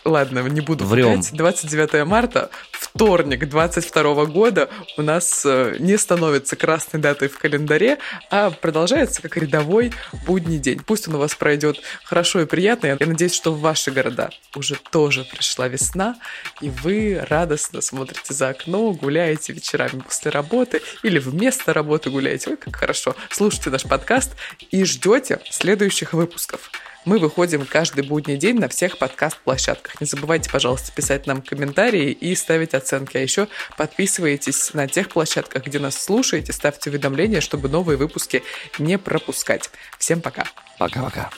Ладно, 0.05 0.39
не 0.47 0.61
буду 0.61 0.85
Врем. 0.85 1.21
29 1.21 2.05
марта, 2.05 2.49
вторник 2.71 3.47
22 3.47 4.25
года 4.25 4.69
у 4.97 5.01
нас 5.01 5.45
э, 5.45 5.75
не 5.79 5.97
становится 5.97 6.55
красной 6.55 6.99
датой 6.99 7.27
в 7.27 7.37
календаре, 7.37 7.97
а 8.31 8.49
продолжается 8.49 9.21
как 9.21 9.35
рядовой 9.37 9.91
будний 10.25 10.57
день. 10.57 10.79
Пусть 10.85 11.07
он 11.07 11.15
у 11.15 11.17
вас 11.17 11.35
пройдет 11.35 11.81
хорошо 12.03 12.41
и 12.41 12.45
приятно. 12.45 12.87
Я 12.87 12.97
надеюсь, 12.99 13.33
что 13.33 13.51
в 13.51 13.59
ваши 13.59 13.91
города 13.91 14.29
уже 14.55 14.75
тоже 14.89 15.25
пришла 15.25 15.67
весна, 15.67 16.15
и 16.61 16.69
вы 16.69 17.23
радостно 17.29 17.81
смотрите 17.81 18.33
за 18.33 18.49
окно, 18.49 18.91
гуляете 18.93 19.53
вечерами 19.53 19.99
после 19.99 20.31
работы 20.31 20.81
или 21.03 21.19
вместо 21.19 21.73
работы 21.73 22.09
гуляете. 22.09 22.51
Ой, 22.51 22.57
как 22.57 22.75
хорошо. 22.75 23.15
Слушайте 23.29 23.69
наш 23.69 23.83
подкаст 23.83 24.31
и 24.71 24.83
ждете 24.85 25.39
следующих 25.49 26.13
выпусков. 26.13 26.71
Мы 27.05 27.17
выходим 27.17 27.65
каждый 27.65 28.03
будний 28.03 28.37
день 28.37 28.59
на 28.59 28.67
всех 28.67 28.97
подкаст-площадках. 28.97 29.99
Не 30.01 30.07
забывайте, 30.07 30.49
пожалуйста, 30.49 30.91
писать 30.91 31.27
нам 31.27 31.41
комментарии 31.41 32.11
и 32.11 32.35
ставить 32.35 32.73
оценки. 32.73 33.17
А 33.17 33.21
еще 33.21 33.47
подписывайтесь 33.77 34.73
на 34.73 34.87
тех 34.87 35.09
площадках, 35.09 35.65
где 35.65 35.79
нас 35.79 36.01
слушаете, 36.01 36.51
ставьте 36.51 36.89
уведомления, 36.89 37.41
чтобы 37.41 37.69
новые 37.69 37.97
выпуски 37.97 38.43
не 38.77 38.97
пропускать. 38.97 39.69
Всем 39.97 40.21
пока. 40.21 40.45
Пока-пока. 40.77 41.29